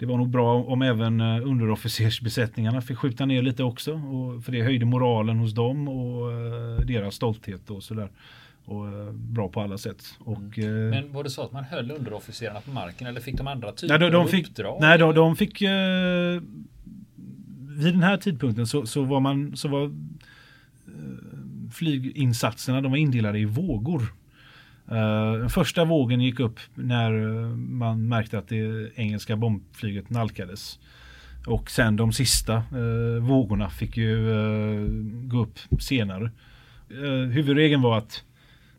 det 0.00 0.06
var 0.06 0.16
nog 0.16 0.28
bra 0.28 0.54
om 0.62 0.82
även 0.82 1.20
eh, 1.20 1.46
underofficersbesättningarna 1.46 2.80
fick 2.80 2.98
skjuta 2.98 3.26
ner 3.26 3.42
lite 3.42 3.62
också. 3.62 3.92
Och 3.92 4.44
för 4.44 4.52
det 4.52 4.62
höjde 4.62 4.84
moralen 4.84 5.38
hos 5.38 5.52
dem 5.52 5.88
och 5.88 6.32
uh, 6.32 6.80
deras 6.86 7.14
stolthet 7.14 7.70
och 7.70 7.82
sådär. 7.82 8.08
Och 8.64 8.84
uh, 8.84 9.12
bra 9.12 9.48
på 9.48 9.60
alla 9.60 9.78
sätt. 9.78 10.04
Och, 10.18 10.58
mm. 10.58 10.90
Men 10.90 11.12
var 11.12 11.24
det 11.24 11.30
så 11.30 11.42
att 11.42 11.52
man 11.52 11.64
höll 11.64 11.90
underofficerarna 11.90 12.60
på 12.60 12.70
marken 12.70 13.06
eller 13.06 13.20
fick 13.20 13.36
de 13.36 13.46
andra 13.46 13.72
typer 13.72 13.98
nej, 13.98 14.10
de, 14.10 14.12
de 14.12 14.22
av 14.22 14.26
fick, 14.26 14.48
uppdrag? 14.48 14.80
Nej, 14.80 14.98
de, 14.98 15.14
de 15.14 15.36
fick 15.36 15.62
vid 17.68 17.94
den 17.94 18.02
här 18.02 18.16
tidpunkten 18.16 18.66
så, 18.66 18.86
så 18.86 19.02
var 19.02 19.20
man 19.20 19.56
så 19.56 19.68
var 19.68 19.90
flyginsatserna 21.72 22.80
de 22.80 22.90
var 22.90 22.98
indelade 22.98 23.38
i 23.38 23.44
vågor. 23.44 24.02
Uh, 24.92 25.48
första 25.48 25.84
vågen 25.84 26.20
gick 26.20 26.40
upp 26.40 26.60
när 26.74 27.12
uh, 27.12 27.56
man 27.56 28.08
märkte 28.08 28.38
att 28.38 28.48
det 28.48 28.90
engelska 28.94 29.36
bombflyget 29.36 30.10
nalkades. 30.10 30.78
Och 31.46 31.70
sen 31.70 31.96
de 31.96 32.12
sista 32.12 32.62
uh, 32.74 33.22
vågorna 33.22 33.70
fick 33.70 33.96
ju 33.96 34.34
gå 35.24 35.42
upp 35.42 35.58
senare. 35.82 36.30
huvudregeln 37.32 37.82
var 37.82 37.98
att 37.98 38.24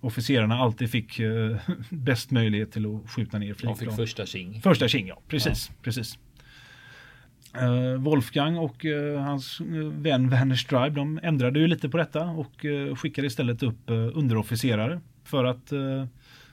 officerarna 0.02 0.56
alltid 0.56 0.92
fick 0.92 1.20
bäst 1.90 2.32
möjlighet 2.32 2.72
till 2.72 2.86
att 2.86 3.10
skjuta 3.12 3.38
ner 3.38 3.54
flygplan. 3.54 3.76
De 3.80 3.86
fick 3.86 3.96
första 3.96 4.26
king. 4.26 4.62
Första 4.62 4.88
king, 4.88 5.08
ja. 5.08 5.22
Precis. 5.28 5.70
Ja. 5.70 5.76
precis. 5.82 6.18
Wolfgang 8.00 8.58
och 8.58 8.86
hans 9.20 9.62
vän 9.92 10.30
Werner 10.30 10.56
Stribe 10.56 10.96
de 10.96 11.20
ändrade 11.24 11.60
ju 11.60 11.68
lite 11.68 11.90
på 11.90 11.98
detta 11.98 12.24
och 12.24 12.66
skickade 12.96 13.28
istället 13.28 13.64
upp 13.64 13.90
underofficerare 14.14 15.02
för 15.24 15.44
att 15.44 15.72
eh, 15.72 16.06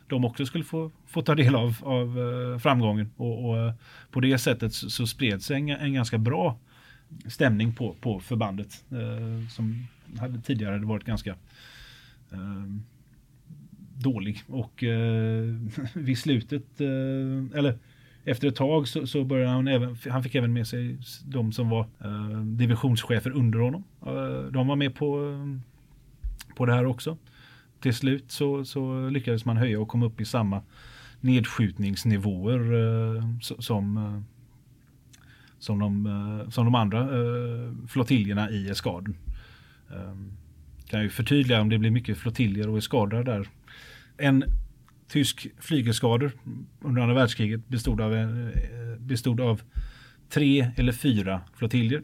de 0.09 0.25
också 0.25 0.47
skulle 0.47 0.65
få, 0.65 0.91
få 1.07 1.23
ta 1.23 1.35
del 1.35 1.55
av, 1.55 1.77
av 1.83 2.19
eh, 2.19 2.59
framgången. 2.59 3.11
Och, 3.17 3.49
och, 3.49 3.59
eh, 3.59 3.73
på 4.11 4.21
det 4.21 4.39
sättet 4.39 4.73
så, 4.73 4.91
så 4.91 5.07
spred 5.07 5.43
sig 5.43 5.57
en, 5.57 5.71
en, 5.71 5.95
ganska 5.95 6.19
bra 6.19 6.59
stämning 7.27 7.75
på, 7.75 7.95
på 8.01 8.21
förbandet. 8.21 8.85
Eh, 8.91 9.49
som 9.49 9.87
hade 10.19 10.41
tidigare 10.41 10.73
hade 10.73 10.87
varit 10.87 11.05
ganska 11.05 11.31
eh, 12.31 12.65
dålig. 13.95 14.43
Och 14.47 14.85
eh, 14.85 15.55
vid 15.95 16.19
slutet, 16.19 16.81
eller 16.81 17.79
efter 18.25 18.49
ett 18.49 18.57
tag 18.57 18.89
så, 18.89 19.07
så, 19.07 19.25
började 19.25 19.51
han 19.51 19.69
även, 19.69 19.97
han 20.11 20.23
fick 20.23 20.35
även 20.35 20.53
med 20.53 20.67
sig 20.67 20.99
de 21.25 21.53
som 21.53 21.69
var 21.69 21.87
eh, 22.05 22.41
divisionschefer 22.41 23.31
under 23.31 23.59
honom. 23.59 23.85
Eh, 24.07 24.53
de 24.53 24.67
var 24.67 24.77
med 24.77 24.95
på, 24.95 25.35
på 26.57 26.67
det 26.67 26.73
här 26.73 26.87
också 26.87 27.17
till 27.81 27.95
slut 27.95 28.31
så, 28.31 28.65
så 28.65 29.09
lyckades 29.09 29.45
man 29.45 29.57
höja 29.57 29.81
och 29.81 29.89
komma 29.89 30.07
upp 30.07 30.21
i 30.21 30.25
samma 30.25 30.63
nedskjutningsnivåer 31.21 32.61
eh, 33.17 33.25
som, 33.41 33.97
eh, 33.97 34.21
som, 35.59 35.79
de, 35.79 36.07
eh, 36.07 36.51
som 36.51 36.65
de 36.65 36.75
andra 36.75 37.01
eh, 37.01 37.73
flottiljerna 37.89 38.51
i 38.51 38.69
eskaden. 38.69 39.17
Eh, 39.91 40.15
kan 40.89 41.03
ju 41.03 41.09
förtydliga 41.09 41.61
om 41.61 41.69
det 41.69 41.79
blir 41.79 41.91
mycket 41.91 42.19
flottiljer 42.19 42.69
och 42.69 42.79
eskadrar 42.79 43.25
där. 43.25 43.49
En 44.17 44.45
tysk 45.09 45.47
flygeskader 45.59 46.33
under 46.81 47.03
andra 47.03 47.15
världskriget 47.15 47.69
bestod 47.69 48.01
av, 48.01 48.15
eh, 48.15 48.99
bestod 48.99 49.41
av 49.41 49.63
tre 50.29 50.71
eller 50.77 50.93
fyra 50.93 51.41
flottiljer. 51.55 52.03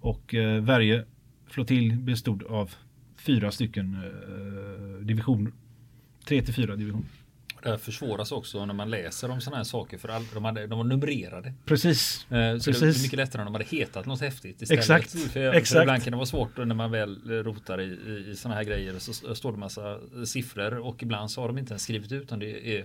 Och 0.00 0.34
eh, 0.34 0.62
varje 0.62 1.04
flottilj 1.46 1.96
bestod 1.96 2.42
av 2.42 2.70
fyra 3.26 3.50
stycken 3.50 3.96
eh, 4.04 5.06
divisioner. 5.06 5.52
Tre 6.24 6.42
till 6.42 6.54
fyra 6.54 6.76
divisioner. 6.76 7.06
Det 7.62 7.70
här 7.70 7.78
försvåras 7.78 8.32
också 8.32 8.66
när 8.66 8.74
man 8.74 8.90
läser 8.90 9.30
om 9.30 9.40
sådana 9.40 9.56
här 9.56 9.64
saker 9.64 9.98
för 9.98 10.08
all, 10.08 10.24
de, 10.34 10.44
hade, 10.44 10.66
de 10.66 10.78
var 10.78 10.84
numrerade. 10.84 11.54
Precis. 11.64 12.26
Eh, 12.30 12.58
så 12.58 12.70
Precis. 12.70 12.80
det 12.80 13.00
är 13.00 13.02
mycket 13.02 13.16
lättare 13.16 13.42
om 13.42 13.46
de 13.46 13.54
hade 13.54 13.64
hetat 13.64 14.06
något 14.06 14.20
häftigt 14.20 14.62
istället. 14.62 14.80
Exakt. 14.80 15.10
För, 15.10 15.52
Exakt. 15.52 15.68
för 15.68 15.82
ibland 15.82 16.04
kan 16.04 16.10
det 16.10 16.16
vara 16.16 16.26
svårt 16.26 16.56
när 16.56 16.74
man 16.74 16.90
väl 16.90 17.42
rotar 17.44 17.80
i, 17.80 17.84
i, 17.84 18.30
i 18.30 18.36
sådana 18.36 18.54
här 18.54 18.64
grejer 18.64 18.98
så 18.98 19.34
står 19.34 19.52
det 19.52 19.58
massa 19.58 19.98
siffror 20.24 20.78
och 20.78 21.02
ibland 21.02 21.30
så 21.30 21.40
har 21.40 21.48
de 21.48 21.58
inte 21.58 21.72
ens 21.72 21.82
skrivit 21.82 22.12
ut 22.12 22.22
utan 22.22 22.38
det 22.38 22.78
är 22.78 22.84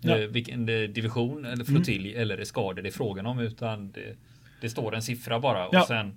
ja. 0.00 0.18
eh, 0.18 0.26
vilken 0.28 0.66
division 0.66 1.44
eller 1.44 1.64
flottilj 1.64 2.08
mm. 2.08 2.22
eller 2.22 2.38
eskader 2.38 2.82
det 2.82 2.88
är 2.88 2.92
frågan 2.92 3.26
om 3.26 3.38
utan 3.38 3.90
det, 3.90 4.16
det 4.60 4.70
står 4.70 4.94
en 4.94 5.02
siffra 5.02 5.40
bara 5.40 5.68
och 5.68 5.74
ja. 5.74 5.86
sen 5.86 6.16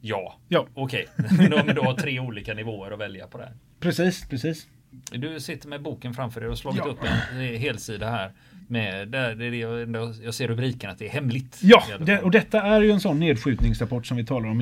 Ja, 0.00 0.38
ja. 0.48 0.66
okej. 0.74 1.06
Okay. 1.18 1.48
Men 1.66 1.74
du 1.74 1.80
har 1.80 1.94
tre 1.94 2.20
olika 2.20 2.54
nivåer 2.54 2.90
att 2.90 3.00
välja 3.00 3.26
på 3.26 3.38
det. 3.38 3.52
Precis, 3.80 4.28
precis. 4.28 4.66
Du 5.12 5.40
sitter 5.40 5.68
med 5.68 5.82
boken 5.82 6.14
framför 6.14 6.40
dig 6.40 6.50
och 6.50 6.58
slagit 6.58 6.82
ja. 6.84 6.90
upp 6.90 6.98
en 7.32 7.56
helsida 7.56 8.10
här. 8.10 8.32
Med, 8.68 9.08
där, 9.08 9.34
det 9.34 9.56
jag, 9.56 10.14
jag 10.24 10.34
ser 10.34 10.48
rubriken 10.48 10.90
att 10.90 10.98
det 10.98 11.06
är 11.06 11.10
hemligt. 11.10 11.58
Ja, 11.62 11.84
det, 12.00 12.18
och 12.18 12.30
detta 12.30 12.62
är 12.62 12.80
ju 12.80 12.90
en 12.90 13.00
sån 13.00 13.20
nedskjutningsrapport 13.20 14.06
som 14.06 14.16
vi 14.16 14.26
talade 14.26 14.50
om 14.50 14.60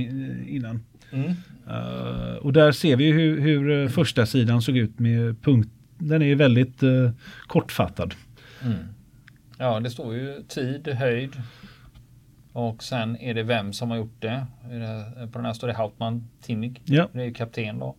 innan. 0.48 0.84
Mm. 1.12 1.34
Uh, 1.68 2.34
och 2.34 2.52
där 2.52 2.72
ser 2.72 2.96
vi 2.96 3.12
hur, 3.12 3.40
hur 3.40 3.82
eh, 3.82 3.88
första 3.88 4.26
sidan 4.26 4.62
såg 4.62 4.76
ut 4.76 4.98
med 4.98 5.42
punkt. 5.42 5.68
Den 5.98 6.22
är 6.22 6.34
väldigt 6.34 6.82
uh, 6.82 7.10
kortfattad. 7.46 8.14
Mm. 8.62 8.78
Ja, 9.58 9.80
det 9.80 9.90
står 9.90 10.14
ju 10.14 10.42
tid, 10.48 10.88
höjd, 10.88 11.42
och 12.58 12.82
sen 12.82 13.16
är 13.16 13.34
det 13.34 13.42
vem 13.42 13.72
som 13.72 13.90
har 13.90 13.96
gjort 13.96 14.20
det. 14.22 14.46
På 15.32 15.38
den 15.38 15.44
här 15.44 15.52
står 15.52 15.68
det 15.68 15.74
Hauptmann 15.74 16.28
Tinnig. 16.40 16.82
Ja. 16.84 17.08
Det 17.12 17.22
är 17.22 17.34
kapten 17.34 17.78
då. 17.78 17.94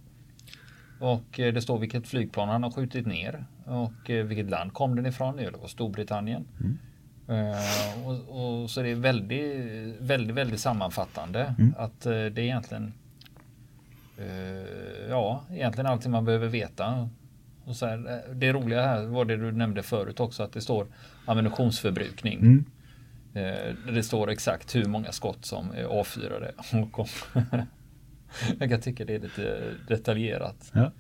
Och 1.00 1.40
eh, 1.40 1.54
det 1.54 1.62
står 1.62 1.80
vilket 1.80 2.08
flygplan 2.08 2.50
han 2.50 2.64
har 2.64 2.72
skjutit 2.72 3.06
ner. 3.08 3.46
Och 3.66 4.10
eh, 4.10 4.26
vilket 4.26 4.50
land 4.50 4.74
kom 4.74 4.96
den 4.96 5.06
ifrån. 5.06 5.36
Det 5.36 5.52
var 5.62 5.68
Storbritannien. 5.68 6.48
Mm. 6.60 6.78
Uh, 7.30 8.08
och, 8.08 8.62
och, 8.62 8.70
så 8.70 8.82
det 8.82 8.90
är 8.90 8.96
väldigt, 8.96 10.02
väldigt, 10.02 10.36
väldigt 10.36 10.60
sammanfattande. 10.60 11.56
Mm. 11.60 11.74
Att 11.78 12.06
uh, 12.06 12.12
det 12.12 12.18
är 12.18 12.40
egentligen 12.40 12.94
uh, 14.20 15.10
Ja, 15.10 15.44
egentligen 15.52 15.86
allting 15.86 16.12
man 16.12 16.26
behöver 16.26 16.48
veta. 16.48 17.10
Och 17.64 17.76
så 17.76 17.86
här, 17.86 18.24
det 18.34 18.54
roliga 18.54 18.82
här 18.82 19.06
var 19.06 19.26
det 19.26 19.38
du 19.38 19.52
nämnde 19.52 19.84
förut 19.84 20.20
också 20.20 20.44
att 20.44 20.54
det 20.54 20.62
står 20.62 20.88
ammunitionsförbrukning. 21.26 22.40
Mm. 22.40 22.66
Eh, 23.34 23.94
det 23.94 24.04
står 24.04 24.30
exakt 24.30 24.76
hur 24.76 24.86
många 24.86 25.12
skott 25.12 25.46
som 25.46 25.72
är 25.72 25.84
avfyrade. 25.84 26.52
Jag 28.60 28.70
kan 28.70 28.82
tycka 28.82 29.06
det 29.06 29.16
är 29.16 29.20
lite 29.20 29.74
detaljerat. 29.88 30.72
Ja. 30.74 30.92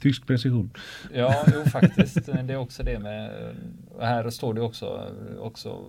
Tysk 0.00 0.26
precision. 0.26 0.70
Ja, 1.14 1.44
jo 1.54 1.64
faktiskt. 1.64 2.26
Det 2.44 2.52
är 2.52 2.56
också 2.56 2.82
det 2.82 2.98
med. 2.98 3.54
Här 4.00 4.30
står 4.30 4.54
det 4.54 4.60
också, 4.60 5.08
också 5.38 5.84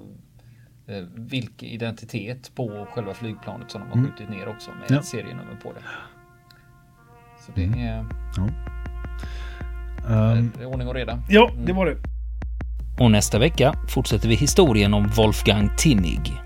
eh, 0.88 1.04
vilken 1.16 1.70
identitet 1.70 2.52
på 2.56 2.88
själva 2.92 3.14
flygplanet 3.14 3.72
som 3.72 3.82
de 3.82 3.88
har 3.88 3.98
mm. 3.98 4.12
skjutit 4.12 4.30
ner 4.30 4.48
också 4.48 4.72
med 4.72 4.92
ja. 4.92 5.00
ett 5.00 5.06
serienummer 5.06 5.56
på 5.64 5.74
det. 5.74 5.84
Så 7.46 7.52
det 7.56 7.64
mm. 7.64 7.80
är, 7.80 8.06
ja. 8.38 8.48
um, 10.34 10.54
ordning 10.66 10.88
och 10.88 10.96
reda. 10.96 11.24
Ja, 11.30 11.52
det 11.66 11.74
var 11.74 11.86
det. 11.86 12.11
Och 13.02 13.12
nästa 13.12 13.40
vecka 13.40 13.74
fortsätter 13.88 14.30
vi 14.30 14.36
historien 14.36 14.94
om 14.94 15.12
Wolfgang 15.16 15.70
Tinnig. 15.78 16.42